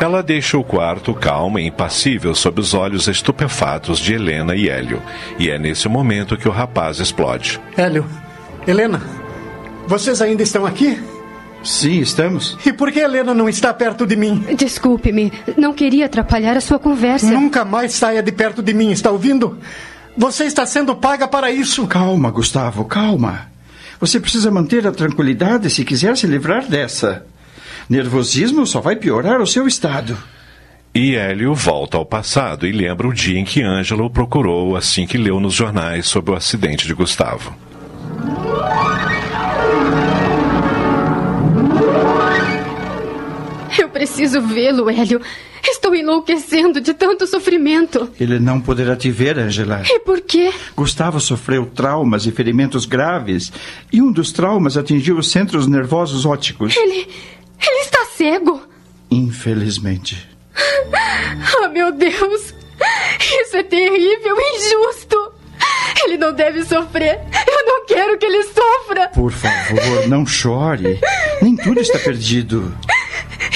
[0.00, 5.00] Ela deixa o quarto calma e impassível sob os olhos estupefatos de Helena e Hélio.
[5.38, 7.60] E é nesse momento que o rapaz explode.
[7.76, 8.04] Hélio,
[8.66, 9.00] Helena,
[9.86, 11.00] vocês ainda estão aqui?
[11.64, 12.58] Sim, estamos.
[12.64, 14.44] E por que Helena não está perto de mim?
[14.56, 17.30] Desculpe-me, não queria atrapalhar a sua conversa.
[17.30, 19.58] Nunca mais saia de perto de mim, está ouvindo?
[20.16, 21.86] Você está sendo paga para isso.
[21.86, 23.48] Calma, Gustavo, calma.
[23.98, 27.24] Você precisa manter a tranquilidade se quiser se livrar dessa.
[27.88, 30.16] Nervosismo só vai piorar o seu estado.
[30.94, 35.06] E Hélio volta ao passado e lembra o dia em que Ângela o procurou assim
[35.06, 37.52] que leu nos jornais sobre o acidente de Gustavo.
[43.94, 45.20] Preciso vê-lo, Hélio.
[45.62, 48.10] Estou enlouquecendo de tanto sofrimento.
[48.20, 49.82] Ele não poderá te ver, Angela.
[49.86, 50.52] E por quê?
[50.76, 53.50] Gustavo sofreu traumas e ferimentos graves,
[53.90, 56.76] e um dos traumas atingiu os centros nervosos ópticos.
[56.76, 57.08] Ele.
[57.66, 58.60] Ele está cego.
[59.10, 60.28] Infelizmente.
[61.62, 62.54] Oh, meu Deus!
[63.40, 65.33] Isso é terrível injusto!
[66.02, 67.20] Ele não deve sofrer.
[67.46, 69.08] Eu não quero que ele sofra.
[69.08, 71.00] Por favor, não chore.
[71.40, 72.74] Nem tudo está perdido.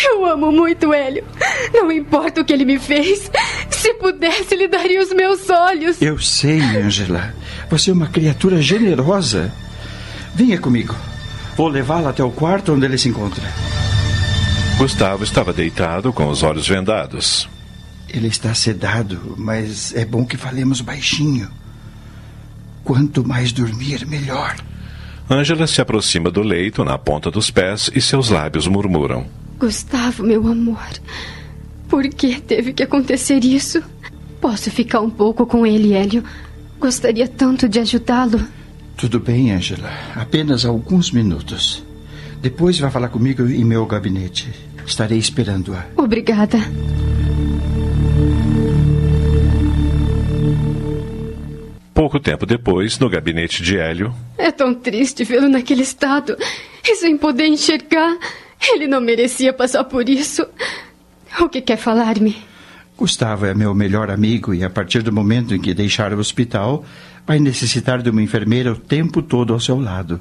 [0.05, 1.25] Eu amo muito Hélio.
[1.73, 3.31] Não importa o que ele me fez.
[3.71, 6.01] Se pudesse, lhe daria os meus olhos.
[6.01, 7.35] Eu sei, Angela.
[7.71, 9.53] Você é uma criatura generosa.
[10.35, 10.95] Venha comigo.
[11.57, 13.43] Vou levá-la até o quarto onde ele se encontra.
[14.77, 17.49] Gustavo estava deitado com os olhos vendados.
[18.09, 21.51] Ele está sedado, mas é bom que falemos baixinho.
[22.89, 24.57] Quanto mais dormir, melhor.
[25.31, 29.27] Ângela se aproxima do leito na ponta dos pés e seus lábios murmuram.
[29.59, 30.89] Gustavo, meu amor,
[31.87, 33.83] por que teve que acontecer isso?
[34.41, 36.25] Posso ficar um pouco com ele, Hélio.
[36.81, 38.41] Gostaria tanto de ajudá-lo.
[38.97, 39.93] Tudo bem, Angela.
[40.17, 41.85] Apenas alguns minutos.
[42.41, 44.49] Depois vá falar comigo em meu gabinete.
[44.87, 45.85] Estarei esperando-a.
[45.95, 46.57] Obrigada.
[51.99, 54.15] Pouco tempo depois, no gabinete de Hélio.
[54.39, 56.37] É tão triste vê-lo naquele estado
[56.85, 58.17] e sem poder enxergar.
[58.73, 60.47] Ele não merecia passar por isso.
[61.41, 62.37] O que quer falar-me?
[62.97, 66.85] Gustavo é meu melhor amigo e a partir do momento em que deixar o hospital,
[67.27, 70.21] vai necessitar de uma enfermeira o tempo todo ao seu lado.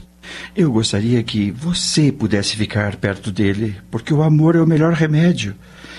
[0.56, 5.54] Eu gostaria que você pudesse ficar perto dele, porque o amor é o melhor remédio,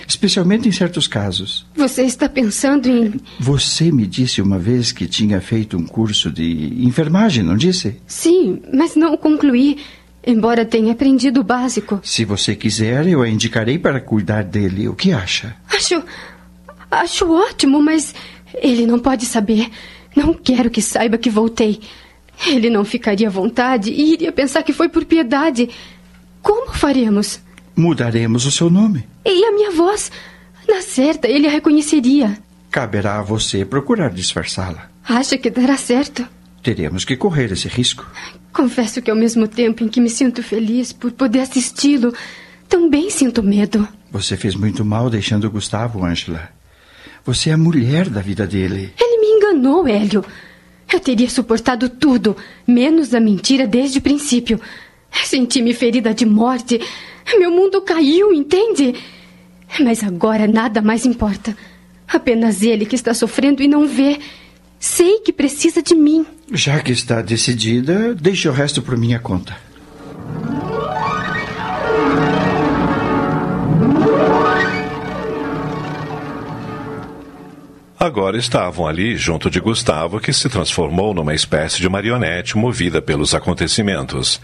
[0.09, 1.67] especialmente em certos casos.
[1.77, 3.21] Você está pensando em.
[3.39, 8.01] Você me disse uma vez que tinha feito um curso de enfermagem, não disse?
[8.07, 9.79] Sim, mas não concluí.
[10.27, 12.01] Embora tenha aprendido o básico.
[12.03, 14.89] Se você quiser, eu a indicarei para cuidar dele.
[14.89, 15.55] O que acha?
[15.71, 16.03] Acho.
[16.91, 18.15] Acho ótimo, mas
[18.55, 19.71] ele não pode saber.
[20.17, 21.81] Não quero que saiba que voltei.
[22.47, 25.69] Ele não ficaria à vontade e iria pensar que foi por piedade.
[26.43, 27.41] Como faremos?
[27.79, 29.07] Mudaremos o seu nome.
[29.25, 30.11] E a minha voz?
[30.67, 32.37] Na certa, ele a reconheceria.
[32.73, 34.91] Caberá a você procurar disfarçá-la.
[35.09, 36.27] Acha que dará certo?
[36.61, 38.05] Teremos que correr esse risco.
[38.53, 42.13] Confesso que ao mesmo tempo em que me sinto feliz por poder assisti-lo,
[42.69, 43.87] também sinto medo.
[44.11, 46.51] Você fez muito mal deixando Gustavo, Angela.
[47.25, 48.93] Você é a mulher da vida dele.
[49.01, 50.25] Ele me enganou, Hélio.
[50.93, 54.61] Eu teria suportado tudo, menos a mentira desde o princípio.
[55.25, 56.81] Senti-me ferida de morte.
[57.37, 58.95] Meu mundo caiu, entende?
[59.81, 61.57] Mas agora nada mais importa.
[62.07, 64.19] Apenas ele que está sofrendo e não vê.
[64.79, 66.25] Sei que precisa de mim.
[66.53, 69.57] Já que está decidida, deixe o resto por minha conta.
[78.01, 83.35] Agora estavam ali junto de Gustavo, que se transformou numa espécie de marionete movida pelos
[83.35, 84.41] acontecimentos.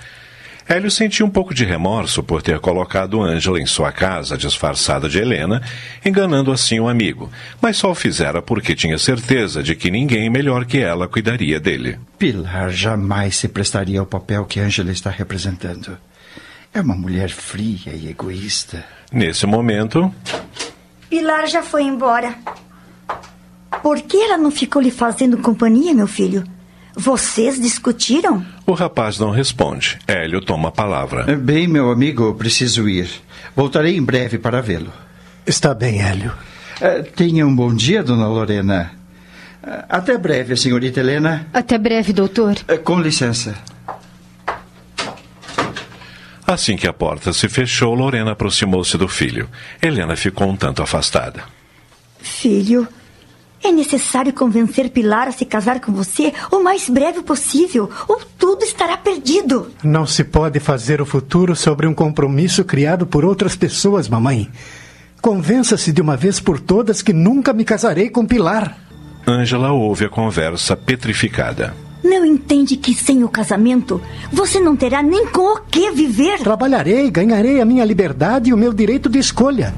[0.67, 5.19] Hélio sentia um pouco de remorso por ter colocado Ângela em sua casa, disfarçada de
[5.19, 5.61] Helena,
[6.05, 10.31] enganando assim o um amigo, mas só o fizera porque tinha certeza de que ninguém
[10.31, 11.99] melhor que ela cuidaria dele.
[12.19, 15.99] Pilar jamais se prestaria ao papel que Ângela está representando.
[16.73, 18.85] É uma mulher fria e egoísta.
[19.13, 20.13] Nesse momento.
[21.11, 22.35] Pilar já foi embora.
[23.83, 26.43] Por que ela não ficou lhe fazendo companhia, meu filho?
[26.97, 28.45] Vocês discutiram?
[28.67, 29.99] O rapaz não responde.
[30.07, 31.37] Hélio toma a palavra.
[31.37, 33.11] Bem, meu amigo, preciso ir.
[33.55, 34.93] Voltarei em breve para vê-lo.
[35.47, 36.33] Está bem, Hélio.
[36.81, 38.93] Uh, tenha um bom dia, dona Lorena.
[39.63, 41.47] Uh, até breve, senhorita Helena.
[41.53, 42.57] Até breve, doutor.
[42.69, 43.55] Uh, com licença.
[46.47, 49.49] Assim que a porta se fechou, Lorena aproximou-se do filho.
[49.83, 51.43] Helena ficou um tanto afastada.
[52.21, 52.87] Filho,
[53.65, 58.63] é necessário convencer Pilar a se casar com você o mais breve possível, ou tudo
[58.65, 59.71] estará perdido.
[59.83, 64.51] Não se pode fazer o futuro sobre um compromisso criado por outras pessoas, mamãe.
[65.21, 68.77] Convença-se de uma vez por todas que nunca me casarei com Pilar.
[69.27, 71.75] Ângela ouve a conversa petrificada.
[72.05, 73.99] Não entende que sem o casamento
[74.31, 76.41] você não terá nem com o que viver?
[76.41, 79.75] Trabalharei, ganharei a minha liberdade e o meu direito de escolha.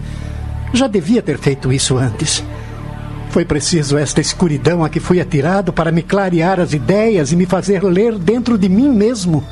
[0.73, 2.43] Já devia ter feito isso antes.
[3.37, 7.45] Foi preciso esta escuridão a que fui atirado para me clarear as ideias e me
[7.45, 9.45] fazer ler dentro de mim mesmo.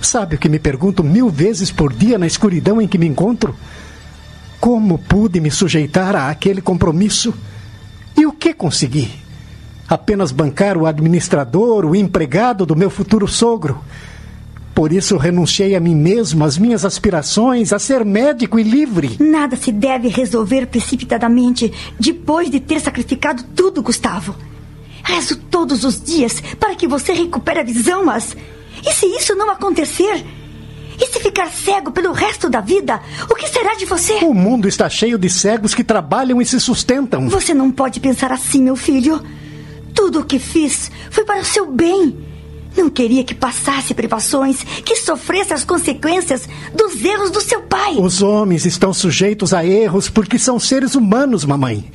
[0.00, 3.52] Sabe o que me pergunto mil vezes por dia na escuridão em que me encontro?
[4.60, 7.34] Como pude me sujeitar a aquele compromisso?
[8.16, 9.10] E o que consegui?
[9.88, 13.80] Apenas bancar o administrador, o empregado do meu futuro sogro.
[14.78, 19.16] Por isso renunciei a mim mesmo, às minhas aspirações, a ser médico e livre.
[19.18, 24.36] Nada se deve resolver precipitadamente depois de ter sacrificado tudo, Gustavo.
[25.02, 28.36] Rezo todos os dias para que você recupere a visão, mas.
[28.86, 30.24] E se isso não acontecer?
[30.96, 34.24] E se ficar cego pelo resto da vida, o que será de você?
[34.24, 37.28] O mundo está cheio de cegos que trabalham e se sustentam.
[37.28, 39.20] Você não pode pensar assim, meu filho.
[39.92, 42.27] Tudo o que fiz foi para o seu bem.
[42.78, 47.96] Não queria que passasse privações, que sofresse as consequências dos erros do seu pai.
[47.98, 51.90] Os homens estão sujeitos a erros porque são seres humanos, mamãe.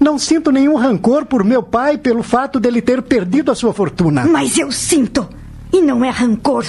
[0.00, 4.24] Não sinto nenhum rancor por meu pai pelo fato dele ter perdido a sua fortuna.
[4.24, 5.28] Mas eu sinto.
[5.70, 6.64] E não é rancor,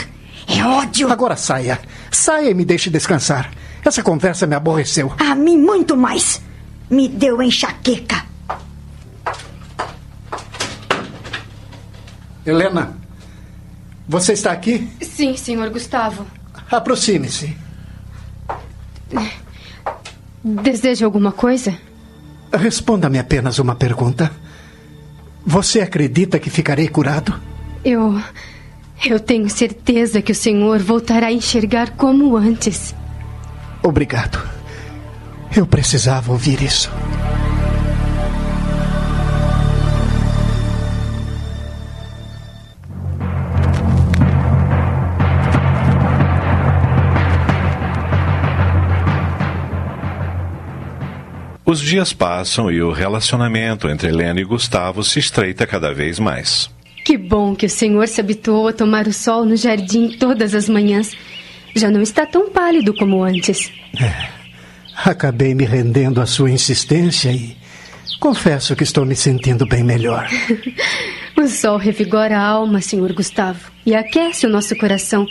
[0.45, 1.09] é ódio.
[1.09, 1.79] Agora saia.
[2.11, 3.49] Saia e me deixe descansar.
[3.85, 5.13] Essa conversa me aborreceu.
[5.17, 6.41] A mim, muito mais.
[6.89, 8.25] Me deu enxaqueca.
[12.45, 13.02] Helena,
[14.07, 14.89] você está aqui?
[15.01, 16.25] Sim, senhor Gustavo.
[16.69, 17.55] Aproxime-se.
[20.43, 21.77] Deseja alguma coisa?
[22.51, 24.31] Responda-me apenas uma pergunta.
[25.45, 27.39] Você acredita que ficarei curado?
[27.83, 28.21] Eu.
[29.05, 32.95] Eu tenho certeza que o senhor voltará a enxergar como antes.
[33.81, 34.41] Obrigado.
[35.55, 36.89] Eu precisava ouvir isso.
[51.73, 56.69] Os dias passam e o relacionamento entre Helena e Gustavo se estreita cada vez mais.
[57.03, 60.69] Que bom que o senhor se habituou a tomar o sol no jardim todas as
[60.69, 61.17] manhãs.
[61.75, 63.71] Já não está tão pálido como antes.
[63.99, 64.29] É,
[64.95, 67.57] acabei me rendendo à sua insistência e
[68.19, 70.29] confesso que estou me sentindo bem melhor.
[71.35, 75.25] o sol revigora a alma, senhor Gustavo, e aquece o nosso coração.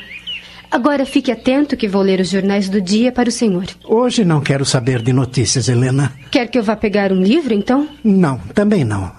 [0.72, 3.66] Agora fique atento que vou ler os jornais do dia para o senhor.
[3.84, 6.14] Hoje não quero saber de notícias, Helena.
[6.30, 7.86] Quer que eu vá pegar um livro, então?
[8.02, 9.12] Não, também não.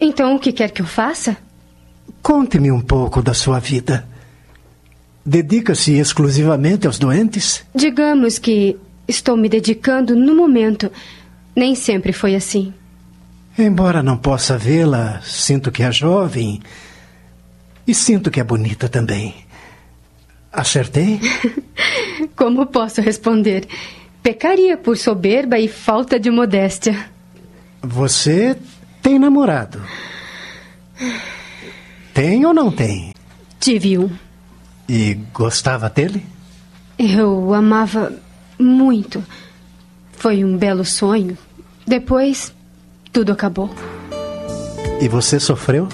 [0.00, 1.36] Então o que quer que eu faça?
[2.22, 4.06] Conte-me um pouco da sua vida.
[5.26, 7.64] Dedica-se exclusivamente aos doentes?
[7.74, 8.76] Digamos que
[9.08, 10.92] estou me dedicando no momento.
[11.56, 12.72] Nem sempre foi assim.
[13.58, 16.60] Embora não possa vê-la, sinto que é jovem.
[17.84, 19.43] E sinto que é bonita também.
[20.54, 21.20] Acertei?
[22.36, 23.66] Como posso responder?
[24.22, 27.10] Pecaria por soberba e falta de modéstia.
[27.82, 28.56] Você
[29.02, 29.82] tem namorado?
[32.14, 33.12] Tem ou não tem?
[33.58, 34.10] Tive um.
[34.88, 36.24] E gostava dele?
[36.98, 38.12] Eu o amava
[38.58, 39.22] muito.
[40.12, 41.36] Foi um belo sonho.
[41.86, 42.54] Depois,
[43.12, 43.68] tudo acabou.
[45.00, 45.88] E você sofreu?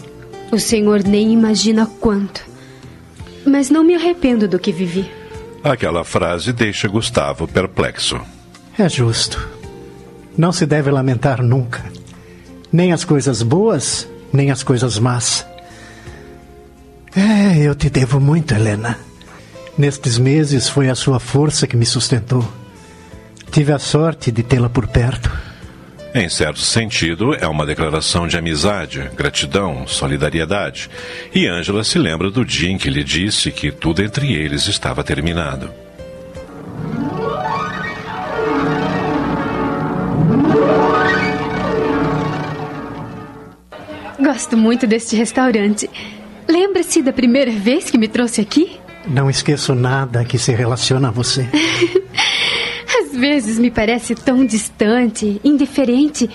[0.52, 2.44] O senhor nem imagina quanto.
[3.45, 5.11] Mas não me arrependo do que vivi.
[5.62, 8.20] Aquela frase deixa Gustavo perplexo.
[8.78, 9.49] É justo.
[10.36, 11.84] Não se deve lamentar nunca.
[12.72, 15.47] Nem as coisas boas, nem as coisas más.
[17.14, 18.97] É, eu te devo muito, Helena.
[19.76, 22.47] Nestes meses foi a sua força que me sustentou.
[23.51, 25.30] Tive a sorte de tê-la por perto.
[26.12, 30.90] Em certo sentido, é uma declaração de amizade, gratidão, solidariedade.
[31.32, 35.04] E Ângela se lembra do dia em que lhe disse que tudo entre eles estava
[35.04, 35.70] terminado.
[44.18, 45.88] Gosto muito deste restaurante.
[46.48, 48.80] Lembra-se da primeira vez que me trouxe aqui?
[49.06, 51.48] Não esqueço nada que se relaciona a você.
[53.11, 56.30] Às vezes me parece tão distante, indiferente.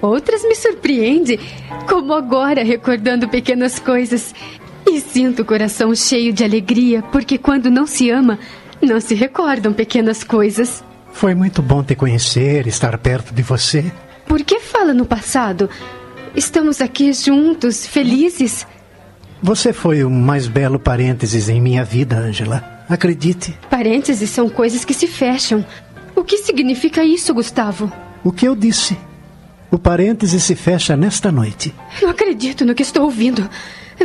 [0.00, 1.38] Outras me surpreende,
[1.86, 4.34] como agora, recordando pequenas coisas.
[4.86, 8.38] E sinto o coração cheio de alegria, porque quando não se ama,
[8.80, 10.82] não se recordam pequenas coisas.
[11.12, 13.92] Foi muito bom te conhecer, estar perto de você.
[14.26, 15.68] Por que fala no passado?
[16.34, 18.66] Estamos aqui juntos, felizes.
[19.42, 22.74] Você foi o mais belo parênteses em minha vida, Angela.
[22.88, 23.58] Acredite.
[23.70, 25.64] Parênteses são coisas que se fecham.
[26.14, 27.92] O que significa isso, Gustavo?
[28.22, 28.96] O que eu disse.
[29.70, 31.74] O parêntese se fecha nesta noite.
[32.00, 33.48] Não acredito no que estou ouvindo.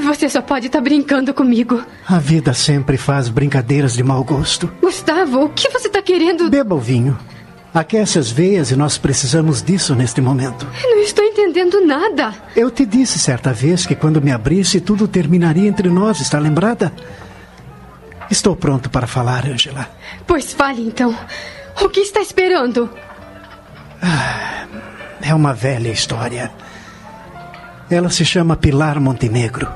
[0.01, 1.83] Você só pode estar brincando comigo.
[2.07, 4.71] A vida sempre faz brincadeiras de mau gosto.
[4.81, 6.49] Gustavo, o que você está querendo?
[6.49, 7.17] Beba o vinho.
[7.73, 10.67] Aquece as veias e nós precisamos disso neste momento.
[10.83, 12.33] Não estou entendendo nada.
[12.55, 16.91] Eu te disse certa vez que quando me abrisse, tudo terminaria entre nós, está lembrada?
[18.29, 19.87] Estou pronto para falar, Angela.
[20.25, 21.15] Pois fale então.
[21.81, 22.89] O que está esperando?
[24.01, 24.67] Ah,
[25.21, 26.51] é uma velha história.
[27.89, 29.67] Ela se chama Pilar Montenegro.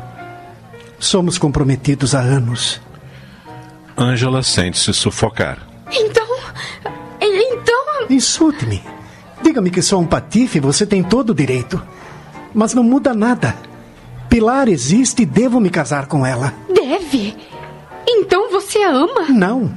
[0.99, 2.81] Somos comprometidos há anos.
[3.97, 5.59] Ângela sente-se sufocar.
[5.91, 6.27] Então.
[7.21, 8.07] Então.
[8.09, 8.83] Insulte-me.
[9.41, 11.81] Diga-me que sou um patife, você tem todo o direito.
[12.53, 13.55] Mas não muda nada.
[14.29, 16.53] Pilar existe e devo me casar com ela.
[16.73, 17.35] Deve?
[18.07, 19.29] Então você a ama?
[19.29, 19.73] Não.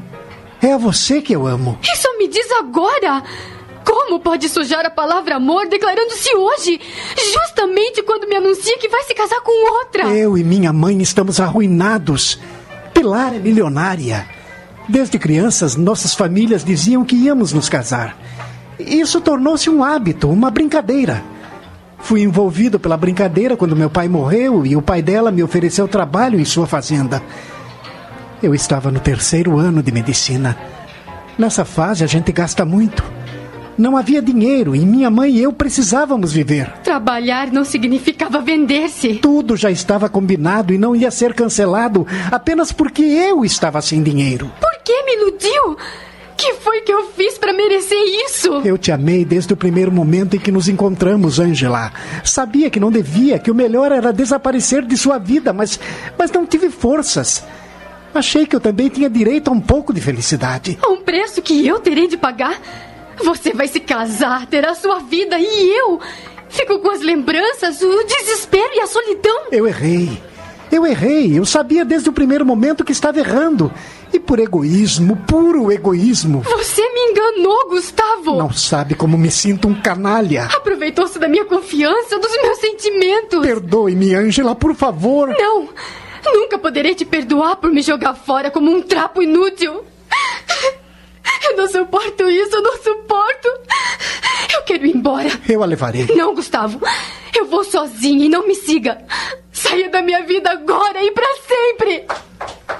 [0.66, 1.78] É a você que eu amo.
[1.80, 3.22] Isso me diz agora!
[3.84, 6.80] Como pode sujar a palavra amor declarando-se hoje?
[7.32, 10.12] Justamente quando me anuncia que vai se casar com outra.
[10.12, 12.40] Eu e minha mãe estamos arruinados.
[12.92, 14.26] Pilar é milionária.
[14.88, 18.18] Desde crianças, nossas famílias diziam que íamos nos casar.
[18.76, 21.22] Isso tornou-se um hábito, uma brincadeira.
[22.00, 26.40] Fui envolvido pela brincadeira quando meu pai morreu e o pai dela me ofereceu trabalho
[26.40, 27.22] em sua fazenda.
[28.42, 30.56] Eu estava no terceiro ano de medicina.
[31.38, 33.02] Nessa fase a gente gasta muito.
[33.78, 36.70] Não havia dinheiro e minha mãe e eu precisávamos viver.
[36.82, 39.14] Trabalhar não significava vender-se.
[39.16, 44.50] Tudo já estava combinado e não ia ser cancelado apenas porque eu estava sem dinheiro.
[44.60, 45.76] Por que me iludiu?
[46.36, 48.60] Que foi que eu fiz para merecer isso?
[48.64, 51.90] Eu te amei desde o primeiro momento em que nos encontramos, Angela.
[52.22, 55.80] Sabia que não devia, que o melhor era desaparecer de sua vida, mas,
[56.18, 57.42] mas não tive forças.
[58.16, 60.78] Achei que eu também tinha direito a um pouco de felicidade.
[60.82, 62.60] A um preço que eu terei de pagar?
[63.18, 66.00] Você vai se casar, terá sua vida e eu
[66.48, 69.46] fico com as lembranças, o desespero e a solidão.
[69.52, 70.20] Eu errei.
[70.70, 71.38] Eu errei.
[71.38, 73.72] Eu sabia desde o primeiro momento que estava errando.
[74.12, 76.40] E por egoísmo, puro egoísmo.
[76.40, 78.36] Você me enganou, Gustavo.
[78.36, 80.44] Não sabe como me sinto um canalha.
[80.44, 83.40] Aproveitou-se da minha confiança, dos meus sentimentos.
[83.40, 85.28] Perdoe-me, Angela, por favor.
[85.28, 85.68] Não.
[86.32, 89.84] Nunca poderei te perdoar por me jogar fora como um trapo inútil.
[91.44, 93.48] Eu não suporto isso, eu não suporto.
[94.54, 95.28] Eu quero ir embora.
[95.48, 96.06] Eu a levarei.
[96.16, 96.80] Não, Gustavo.
[97.34, 99.04] Eu vou sozinha e não me siga.
[99.52, 102.06] Saia da minha vida agora e para sempre.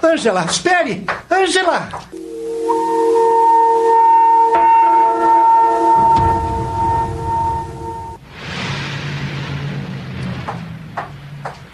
[0.03, 1.05] Angela, espere!
[1.31, 1.89] Angela!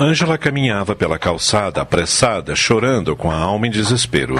[0.03, 4.35] Ângela caminhava pela calçada, apressada, chorando, com a alma em desespero.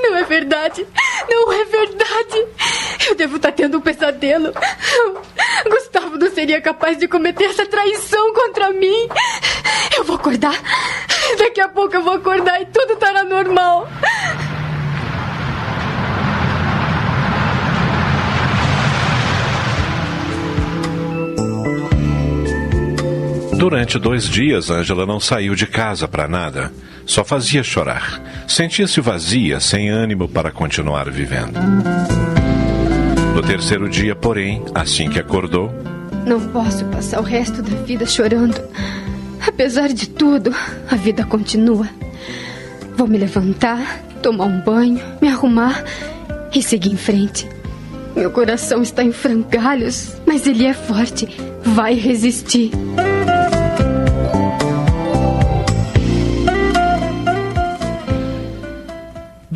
[0.00, 0.86] Não é verdade!
[1.28, 2.46] Não é verdade!
[3.08, 4.52] Eu devo estar tendo um pesadelo.
[5.68, 9.08] Gustavo não seria capaz de cometer essa traição contra mim.
[9.96, 10.54] Eu vou acordar.
[11.36, 13.88] Daqui a pouco eu vou acordar e tudo estará normal.
[23.56, 26.70] Durante dois dias, Ângela não saiu de casa para nada.
[27.06, 28.20] Só fazia chorar.
[28.46, 31.58] Sentia-se vazia, sem ânimo para continuar vivendo.
[33.34, 35.72] No terceiro dia, porém, assim que acordou,
[36.26, 38.60] Não posso passar o resto da vida chorando.
[39.46, 40.52] Apesar de tudo,
[40.90, 41.88] a vida continua.
[42.96, 45.84] Vou me levantar, tomar um banho, me arrumar
[46.52, 47.48] e seguir em frente.
[48.16, 51.28] Meu coração está em frangalhos, mas ele é forte.
[51.62, 52.70] Vai resistir.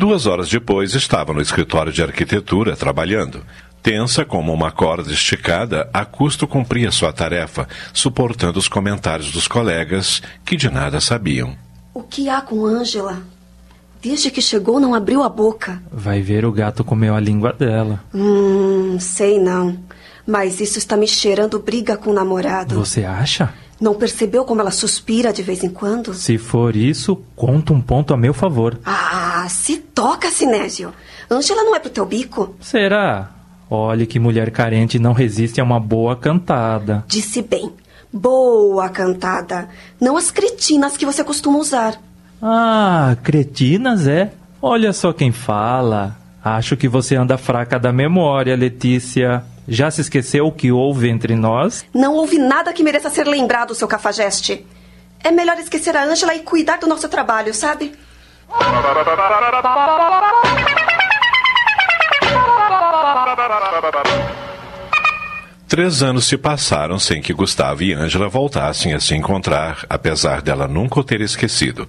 [0.01, 3.43] Duas horas depois, estava no escritório de arquitetura trabalhando.
[3.83, 10.19] Tensa como uma corda esticada, a custo cumpria sua tarefa, suportando os comentários dos colegas
[10.43, 11.55] que de nada sabiam.
[11.93, 13.21] O que há com Ângela?
[14.01, 15.79] Desde que chegou, não abriu a boca.
[15.91, 18.03] Vai ver o gato comeu a língua dela.
[18.11, 19.77] Hum, sei não.
[20.25, 22.73] Mas isso está me cheirando briga com o namorado.
[22.73, 23.53] Você acha?
[23.81, 26.13] Não percebeu como ela suspira de vez em quando?
[26.13, 28.79] Se for isso, conta um ponto a meu favor.
[28.85, 30.93] Ah, se toca, Sinésio.
[31.31, 32.55] Ângela não é pro teu bico.
[32.61, 33.31] Será?
[33.67, 37.03] Olhe que mulher carente não resiste a uma boa cantada.
[37.07, 37.73] Disse bem.
[38.13, 39.67] Boa cantada.
[39.99, 41.99] Não as cretinas que você costuma usar.
[42.39, 44.31] Ah, cretinas é?
[44.61, 46.17] Olha só quem fala.
[46.43, 49.43] Acho que você anda fraca da memória, Letícia.
[49.67, 51.85] Já se esqueceu o que houve entre nós?
[51.93, 54.65] Não houve nada que mereça ser lembrado, seu cafajeste.
[55.23, 57.93] É melhor esquecer a Ângela e cuidar do nosso trabalho, sabe?
[65.67, 70.67] Três anos se passaram sem que Gustavo e Ângela voltassem a se encontrar, apesar dela
[70.67, 71.87] nunca o ter esquecido.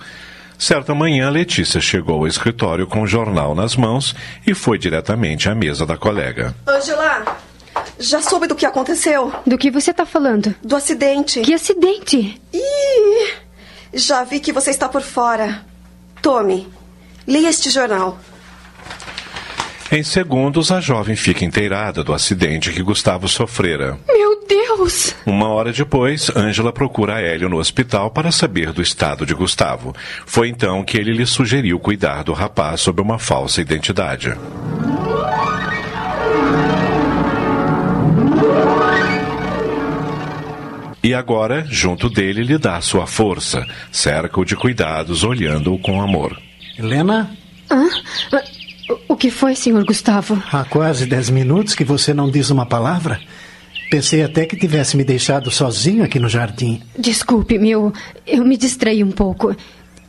[0.57, 4.15] Certa manhã, Letícia chegou ao escritório com o jornal nas mãos
[4.47, 6.55] e foi diretamente à mesa da colega.
[6.69, 7.25] Ângela,
[8.03, 9.33] já soube do que aconteceu?
[9.47, 10.55] Do que você está falando?
[10.63, 11.41] Do acidente.
[11.41, 12.41] Que acidente?
[12.53, 13.35] Ih,
[13.95, 15.65] já vi que você está por fora.
[16.21, 16.69] Tome,
[17.27, 18.19] leia este jornal.
[19.91, 23.99] Em segundos, a jovem fica inteirada do acidente que Gustavo sofrera.
[24.09, 25.15] Meu Deus!
[25.27, 29.95] Uma hora depois, Ângela procura Hélio no hospital para saber do estado de Gustavo.
[30.25, 34.35] Foi então que ele lhe sugeriu cuidar do rapaz sob uma falsa identidade.
[41.03, 46.41] E agora, junto dele, lhe dá sua força, cerca-o de cuidados, olhando-o com amor.
[46.79, 47.31] Helena,
[47.71, 47.89] Hã?
[48.33, 48.43] Ah,
[49.09, 50.41] O que foi, senhor Gustavo?
[50.53, 53.21] há quase dez minutos que você não diz uma palavra.
[53.91, 56.81] Pensei até que tivesse me deixado sozinho aqui no jardim.
[56.99, 57.93] Desculpe-me, eu,
[58.27, 59.55] eu me distraí um pouco.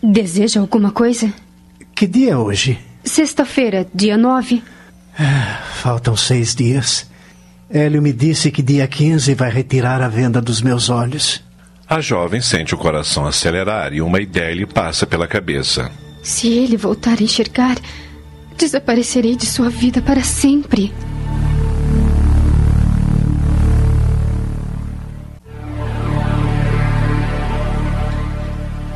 [0.02, 1.34] Deseja alguma coisa?
[1.96, 2.80] Que dia é hoje?
[3.04, 4.62] Sexta-feira, dia 9.
[5.82, 7.10] Faltam seis dias.
[7.74, 11.42] Hélio me disse que dia 15 vai retirar a venda dos meus olhos.
[11.90, 15.90] A jovem sente o coração acelerar e uma ideia lhe passa pela cabeça.
[16.22, 17.76] Se ele voltar a enxergar,
[18.56, 20.94] desaparecerei de sua vida para sempre.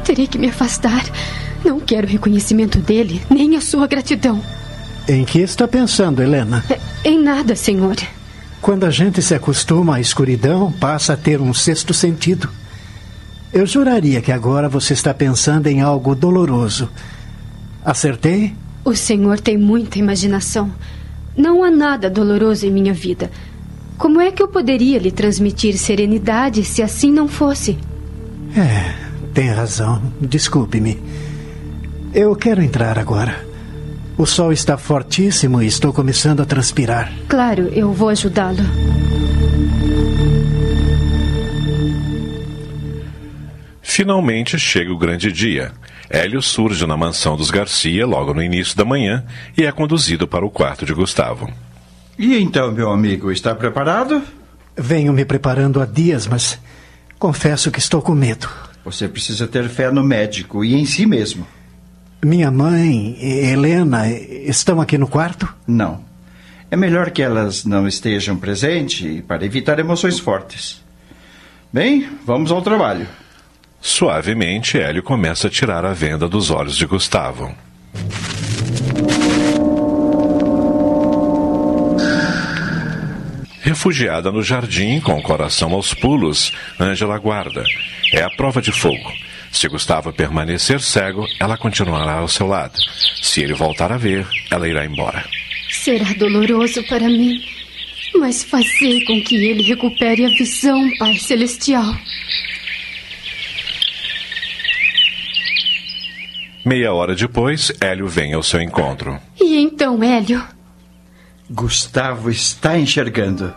[0.05, 1.03] Terei que me afastar.
[1.65, 4.39] Não quero reconhecimento dele, nem a sua gratidão.
[5.09, 6.63] Em que está pensando, Helena?
[6.69, 7.95] É, Em nada, senhor.
[8.61, 12.49] Quando a gente se acostuma à escuridão, passa a ter um sexto sentido.
[13.53, 16.89] Eu juraria que agora você está pensando em algo doloroso.
[17.84, 18.53] Acertei?
[18.84, 20.71] O senhor tem muita imaginação.
[21.35, 23.31] Não há nada doloroso em minha vida.
[23.97, 27.77] Como é que eu poderia lhe transmitir serenidade se assim não fosse?
[28.55, 28.93] É,
[29.34, 30.01] tem razão.
[30.19, 31.01] Desculpe-me.
[32.13, 33.45] Eu quero entrar agora.
[34.18, 37.14] O sol está fortíssimo e estou começando a transpirar.
[37.27, 38.64] Claro, eu vou ajudá-lo.
[43.80, 45.72] Finalmente chega o grande dia.
[46.10, 49.23] Hélio surge na mansão dos Garcia logo no início da manhã
[49.56, 51.48] e é conduzido para o quarto de Gustavo.
[52.18, 54.23] E então, meu amigo, está preparado?
[54.76, 56.60] Venho me preparando há dias, mas
[57.19, 58.49] confesso que estou com medo.
[58.84, 61.45] Você precisa ter fé no médico e em si mesmo.
[62.23, 65.53] Minha mãe e Helena estão aqui no quarto?
[65.68, 66.03] Não.
[66.69, 70.84] É melhor que elas não estejam presentes para evitar emoções fortes.
[71.72, 73.07] Bem, vamos ao trabalho.
[73.80, 77.53] Suavemente, Hélio começa a tirar a venda dos olhos de Gustavo.
[83.61, 87.64] Refugiada no jardim, com o coração aos pulos, Ângela aguarda.
[88.11, 89.11] É a prova de fogo.
[89.57, 92.77] Se Gustavo permanecer cego, ela continuará ao seu lado.
[93.23, 95.25] Se ele voltar a ver, ela irá embora.
[95.71, 97.43] Será doloroso para mim,
[98.19, 101.91] mas fazer com que ele recupere a visão, Pai Celestial.
[106.63, 109.19] Meia hora depois, Hélio vem ao seu encontro.
[109.41, 110.43] E então, Hélio?
[111.49, 113.51] Gustavo está enxergando.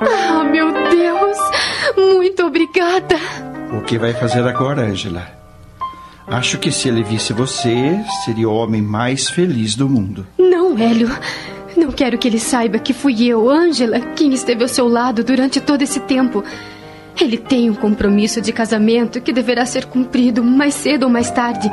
[0.00, 1.36] Ah, meu Deus!
[1.98, 3.53] Muito obrigada!
[3.76, 5.26] O que vai fazer agora, Angela?
[6.26, 10.26] Acho que se ele visse você, seria o homem mais feliz do mundo.
[10.38, 11.10] Não, Hélio.
[11.76, 15.60] Não quero que ele saiba que fui eu, Angela, quem esteve ao seu lado durante
[15.60, 16.42] todo esse tempo.
[17.20, 21.70] Ele tem um compromisso de casamento que deverá ser cumprido mais cedo ou mais tarde.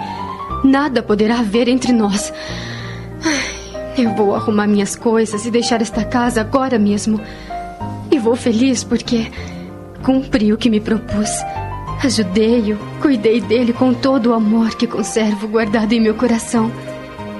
[0.63, 2.33] Nada poderá haver entre nós.
[3.97, 7.21] Eu vou arrumar minhas coisas e deixar esta casa agora mesmo.
[8.11, 9.31] E vou feliz porque
[10.03, 11.29] cumpri o que me propus.
[12.03, 16.71] Ajudei-o, cuidei dele com todo o amor que conservo guardado em meu coração.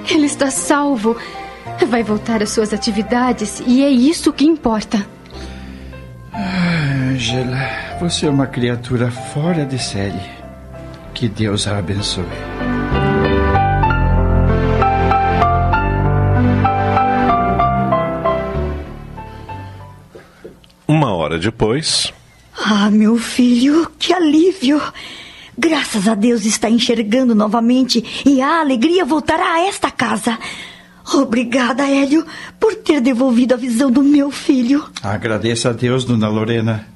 [0.08, 1.18] Ele está salvo.
[1.88, 5.04] Vai voltar às suas atividades e é isso que importa.
[6.32, 7.58] Ah, Angela,
[8.00, 10.22] você é uma criatura fora de série.
[11.12, 12.26] Que Deus a abençoe.
[20.88, 22.14] Uma hora depois.
[22.64, 24.82] Ah, meu filho, que alívio!
[25.58, 30.38] Graças a Deus está enxergando novamente e a alegria voltará a esta casa.
[31.14, 32.26] Obrigada, Hélio,
[32.60, 34.86] por ter devolvido a visão do meu filho.
[35.04, 36.88] Agradeça a Deus, dona Lorena.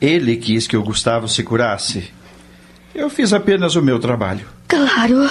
[0.00, 2.10] Ele quis que o Gustavo se curasse.
[2.94, 4.46] Eu fiz apenas o meu trabalho.
[4.68, 5.28] Claro.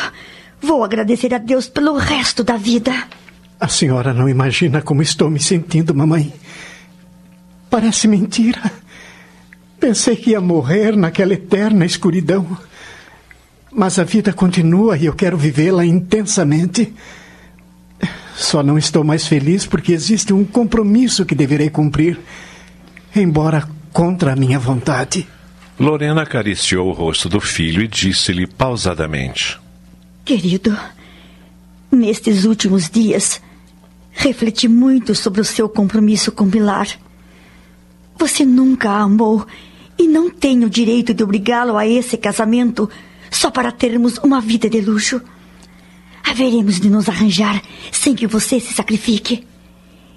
[0.61, 2.93] Vou agradecer a Deus pelo resto da vida.
[3.60, 6.34] A senhora não imagina como estou me sentindo, mamãe.
[7.69, 8.61] Parece mentira.
[9.82, 12.56] Pensei que ia morrer naquela eterna escuridão.
[13.72, 16.94] Mas a vida continua e eu quero vivê-la intensamente.
[18.36, 22.20] Só não estou mais feliz porque existe um compromisso que deverei cumprir,
[23.16, 25.28] embora contra a minha vontade.
[25.80, 29.60] Lorena acariciou o rosto do filho e disse-lhe pausadamente:
[30.24, 30.78] Querido,
[31.91, 33.41] nestes últimos dias,
[34.12, 36.88] refleti muito sobre o seu compromisso com Pilar.
[38.20, 39.48] Você nunca a amou
[40.02, 42.90] e não tem o direito de obrigá-lo a esse casamento
[43.30, 45.22] só para termos uma vida de luxo.
[46.23, 47.61] Haveremos de nos arranjar
[47.91, 49.45] sem que você se sacrifique.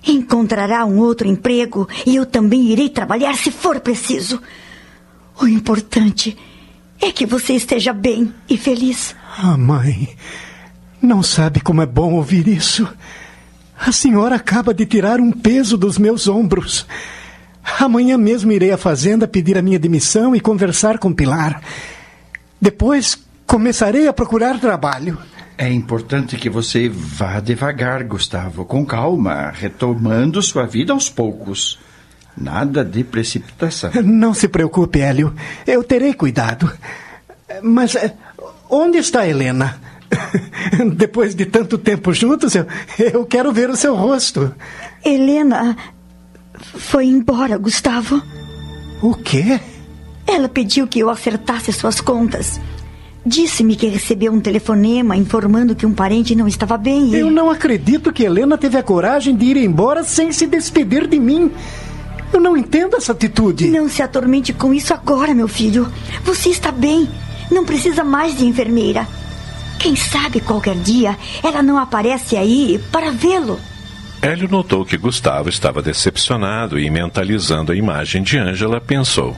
[0.06, 4.40] Encontrará um outro emprego e eu também irei trabalhar se for preciso.
[5.38, 6.34] O importante
[6.98, 9.14] é que você esteja bem e feliz.
[9.36, 10.08] Ah, mãe,
[11.02, 12.88] não sabe como é bom ouvir isso.
[13.78, 16.86] A senhora acaba de tirar um peso dos meus ombros.
[17.78, 21.60] Amanhã mesmo irei à fazenda pedir a minha demissão e conversar com Pilar.
[22.60, 25.18] Depois começarei a procurar trabalho.
[25.56, 31.78] É importante que você vá devagar, Gustavo, com calma, retomando sua vida aos poucos.
[32.36, 33.90] Nada de precipitação.
[34.02, 35.32] Não se preocupe, Hélio.
[35.66, 36.70] Eu terei cuidado.
[37.62, 38.12] Mas eh,
[38.68, 39.78] onde está Helena?
[40.96, 42.66] Depois de tanto tempo juntos, eu,
[42.98, 44.52] eu quero ver o seu rosto.
[45.04, 45.76] Helena
[46.58, 48.22] foi embora, Gustavo.
[49.02, 49.60] O quê?
[50.26, 52.60] Ela pediu que eu acertasse suas contas.
[53.26, 57.18] Disse-me que recebeu um telefonema informando que um parente não estava bem e...
[57.18, 61.18] Eu não acredito que Helena teve a coragem de ir embora sem se despedir de
[61.18, 61.50] mim.
[62.32, 63.68] Eu não entendo essa atitude.
[63.68, 65.90] Não se atormente com isso agora, meu filho.
[66.24, 67.08] Você está bem.
[67.50, 69.06] Não precisa mais de enfermeira.
[69.78, 73.58] Quem sabe qualquer dia ela não aparece aí para vê-lo.
[74.24, 79.36] Hélio notou que Gustavo estava decepcionado e, mentalizando a imagem de Ângela, pensou: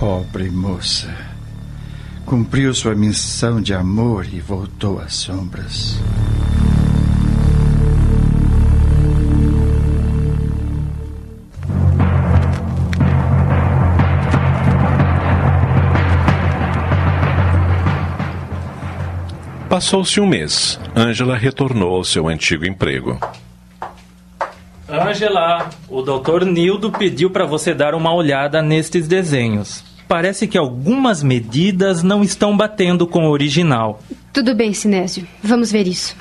[0.00, 1.14] Pobre moça.
[2.24, 6.00] Cumpriu sua missão de amor e voltou às sombras.
[19.68, 20.80] Passou-se um mês.
[20.96, 23.20] Ângela retornou ao seu antigo emprego.
[25.02, 26.44] Ângela, o Dr.
[26.44, 29.84] Nildo pediu para você dar uma olhada nestes desenhos.
[30.06, 34.00] Parece que algumas medidas não estão batendo com o original.
[34.32, 35.26] Tudo bem, Sinésio.
[35.42, 36.14] Vamos ver isso.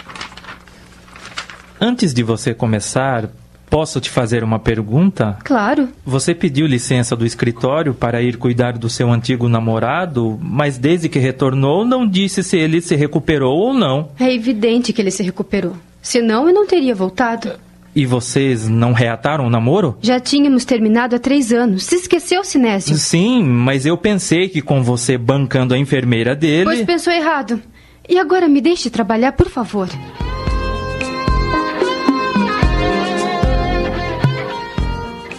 [1.80, 3.30] Antes de você começar,
[3.70, 5.38] posso te fazer uma pergunta?
[5.44, 5.90] Claro.
[6.06, 11.20] Você pediu licença do escritório para ir cuidar do seu antigo namorado, mas desde que
[11.20, 14.10] retornou não disse se ele se recuperou ou não.
[14.20, 15.76] É evidente que ele se recuperou.
[16.02, 17.52] Senão eu não teria voltado.
[17.96, 19.98] E vocês não reataram o namoro?
[20.02, 21.84] Já tínhamos terminado há três anos.
[21.84, 22.98] Se esqueceu, Sinésio?
[22.98, 26.66] Sim, mas eu pensei que com você bancando a enfermeira dele.
[26.66, 27.62] Pois pensou errado.
[28.10, 29.88] E agora me deixe trabalhar, por favor.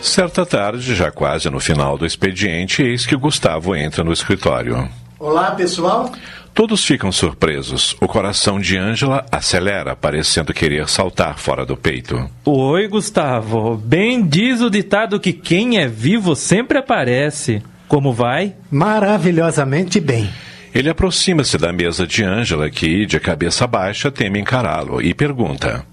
[0.01, 4.89] Certa tarde, já quase no final do expediente, eis que Gustavo entra no escritório.
[5.19, 6.13] Olá, pessoal.
[6.55, 7.97] Todos ficam surpresos.
[8.01, 12.31] O coração de Ângela acelera, parecendo querer saltar fora do peito.
[12.45, 13.77] Oi, Gustavo.
[13.77, 17.61] Bem diz o ditado que quem é vivo sempre aparece.
[17.89, 18.55] Como vai?
[18.71, 20.31] Maravilhosamente bem.
[20.73, 25.85] Ele aproxima-se da mesa de Ângela, que, de cabeça baixa, teme encará-lo, e pergunta: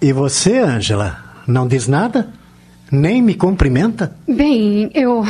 [0.00, 2.28] E você, Ângela, não diz nada?
[2.92, 4.14] Nem me cumprimenta?
[4.28, 5.24] Bem, eu.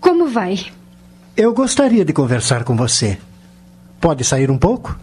[0.00, 0.58] Como vai?
[1.36, 3.16] Eu gostaria de conversar com você.
[4.00, 4.96] Pode sair um pouco?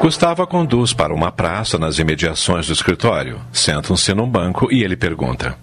[0.00, 3.38] Gustavo a conduz para uma praça nas imediações do escritório.
[3.52, 5.58] Sentam-se num banco e ele pergunta: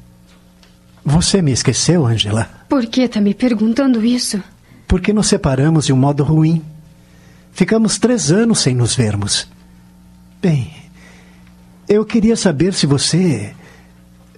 [1.03, 2.47] Você me esqueceu, Angela?
[2.69, 4.41] Por que está me perguntando isso?
[4.87, 6.63] Porque nos separamos de um modo ruim.
[7.51, 9.47] Ficamos três anos sem nos vermos.
[10.39, 10.71] Bem,
[11.89, 13.55] eu queria saber se você.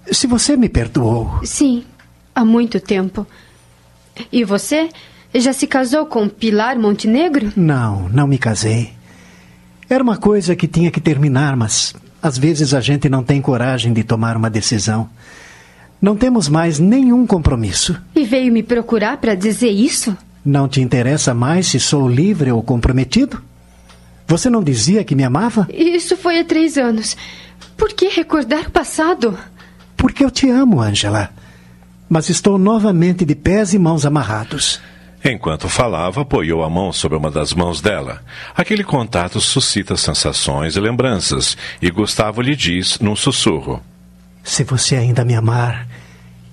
[0.09, 1.41] Se você me perdoou.
[1.43, 1.83] Sim,
[2.39, 3.27] há muito tempo.
[4.31, 4.89] E você?
[5.33, 7.51] Já se casou com Pilar Montenegro?
[7.55, 8.93] Não, não me casei.
[9.89, 13.93] Era uma coisa que tinha que terminar, mas às vezes a gente não tem coragem
[13.93, 15.09] de tomar uma decisão.
[16.01, 17.99] Não temos mais nenhum compromisso.
[18.15, 20.15] E veio me procurar para dizer isso?
[20.45, 23.41] Não te interessa mais se sou livre ou comprometido?
[24.27, 25.67] Você não dizia que me amava?
[25.73, 27.17] Isso foi há três anos.
[27.75, 29.37] Por que recordar o passado?
[29.97, 31.29] Porque eu te amo, Angela.
[32.09, 34.81] Mas estou novamente de pés e mãos amarrados.
[35.23, 38.21] Enquanto falava, apoiou a mão sobre uma das mãos dela.
[38.55, 43.81] Aquele contato suscita sensações e lembranças, e Gustavo lhe diz num sussurro:
[44.43, 45.87] Se você ainda me amar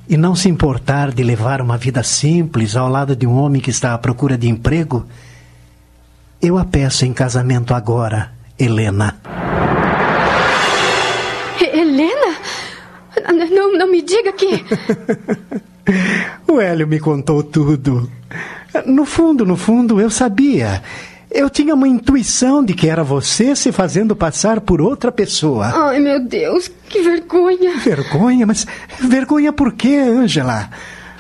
[0.09, 3.71] e não se importar de levar uma vida simples ao lado de um homem que
[3.71, 5.07] está à procura de emprego,
[6.43, 9.17] eu a peço em casamento agora, Helena.
[11.61, 12.26] Helena?
[13.33, 14.65] Não, não me diga que.
[16.47, 18.11] o Hélio me contou tudo.
[18.85, 20.83] No fundo, no fundo, eu sabia.
[21.31, 25.67] Eu tinha uma intuição de que era você se fazendo passar por outra pessoa.
[25.67, 27.77] Ai, meu Deus, que vergonha.
[27.79, 28.47] Vergonha?
[28.47, 28.67] Mas
[29.01, 30.71] vergonha por quê, Angela?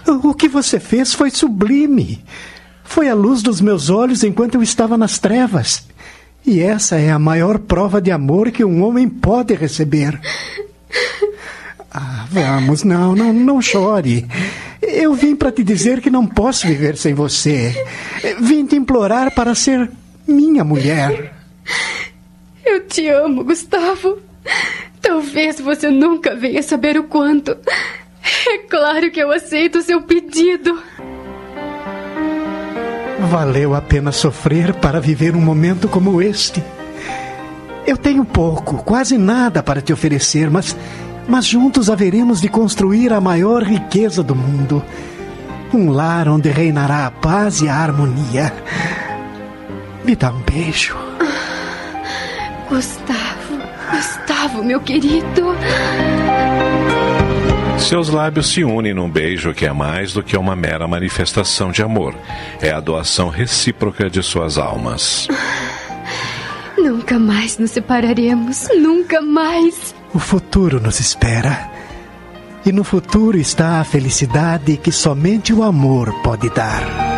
[0.06, 2.24] O que você fez foi sublime.
[2.84, 5.86] Foi a luz dos meus olhos enquanto eu estava nas trevas.
[6.46, 10.18] E essa é a maior prova de amor que um homem pode receber.
[11.98, 14.26] Ah, vamos, não, não, não chore.
[14.82, 17.74] Eu vim para te dizer que não posso viver sem você.
[18.38, 19.90] Vim te implorar para ser
[20.28, 21.32] minha mulher.
[22.62, 24.18] Eu te amo, Gustavo.
[25.00, 27.56] Talvez você nunca venha saber o quanto.
[28.48, 30.78] É claro que eu aceito o seu pedido.
[33.30, 36.62] Valeu a pena sofrer para viver um momento como este.
[37.86, 40.76] Eu tenho pouco, quase nada para te oferecer, mas
[41.28, 44.82] mas juntos haveremos de construir a maior riqueza do mundo.
[45.72, 48.52] Um lar onde reinará a paz e a harmonia.
[50.04, 50.96] Me dá um beijo.
[51.20, 53.58] Ah, Gustavo,
[53.90, 55.56] Gustavo, meu querido.
[57.78, 61.82] Seus lábios se unem num beijo que é mais do que uma mera manifestação de
[61.82, 62.14] amor.
[62.60, 65.28] É a doação recíproca de suas almas.
[66.78, 68.68] Nunca mais nos separaremos.
[68.76, 69.95] Nunca mais.
[70.16, 71.70] O futuro nos espera.
[72.64, 77.15] E no futuro está a felicidade que somente o amor pode dar.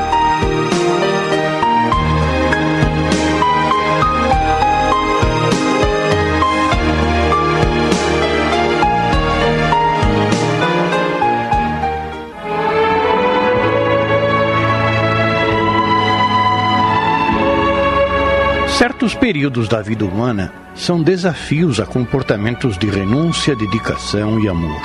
[18.79, 24.81] Certos períodos da vida humana são desafios a comportamentos de renúncia, dedicação e amor.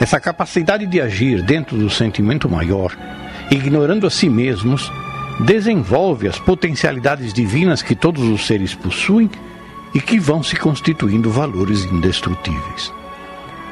[0.00, 2.96] Essa capacidade de agir dentro do sentimento maior,
[3.50, 4.90] ignorando a si mesmos,
[5.40, 9.30] desenvolve as potencialidades divinas que todos os seres possuem
[9.92, 12.90] e que vão se constituindo valores indestrutíveis.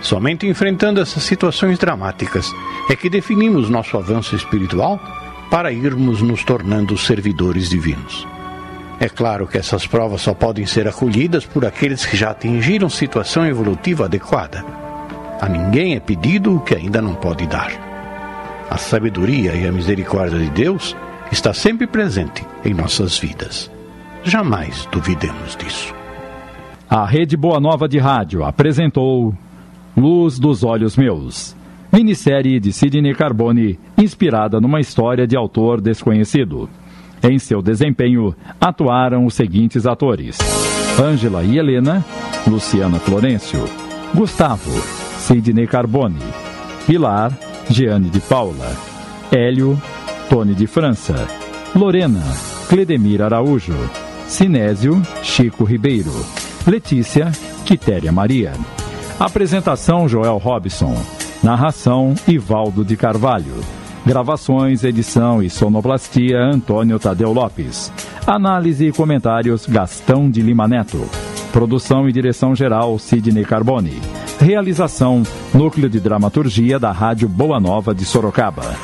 [0.02, 2.52] Somente enfrentando essas situações dramáticas
[2.90, 5.00] é que definimos nosso avanço espiritual
[5.50, 8.33] para irmos nos tornando servidores divinos.
[9.00, 13.44] É claro que essas provas só podem ser acolhidas por aqueles que já atingiram situação
[13.44, 14.64] evolutiva adequada.
[15.40, 17.72] A ninguém é pedido o que ainda não pode dar.
[18.70, 20.96] A sabedoria e a misericórdia de Deus
[21.30, 23.70] está sempre presente em nossas vidas.
[24.22, 25.94] Jamais duvidemos disso.
[26.88, 29.34] A Rede Boa Nova de Rádio apresentou
[29.96, 31.54] Luz dos Olhos Meus,
[31.92, 36.68] minissérie de Sidney Carbone, inspirada numa história de autor desconhecido.
[37.24, 40.38] Em seu desempenho, atuaram os seguintes atores:
[41.00, 42.04] Ângela e Helena,
[42.46, 43.64] Luciana Florencio,
[44.14, 44.70] Gustavo,
[45.18, 46.20] Sidney Carbone,
[46.86, 47.32] Pilar,
[47.70, 48.76] Jeane de Paula.
[49.32, 49.80] Hélio,
[50.28, 51.26] Tony de França.
[51.74, 52.22] Lorena,
[52.68, 53.74] Cledemir Araújo.
[54.28, 56.12] Sinésio, Chico Ribeiro.
[56.66, 57.32] Letícia,
[57.64, 58.52] Quitéria Maria.
[59.18, 60.94] Apresentação Joel Robson.
[61.42, 63.62] Narração Ivaldo de Carvalho.
[64.06, 67.90] Gravações, edição e sonoplastia Antônio Tadeu Lopes.
[68.26, 71.08] Análise e comentários Gastão de Lima Neto.
[71.50, 73.98] Produção e direção geral Sidney Carbone.
[74.38, 75.22] Realização
[75.54, 78.76] Núcleo de Dramaturgia da Rádio Boa Nova de Sorocaba.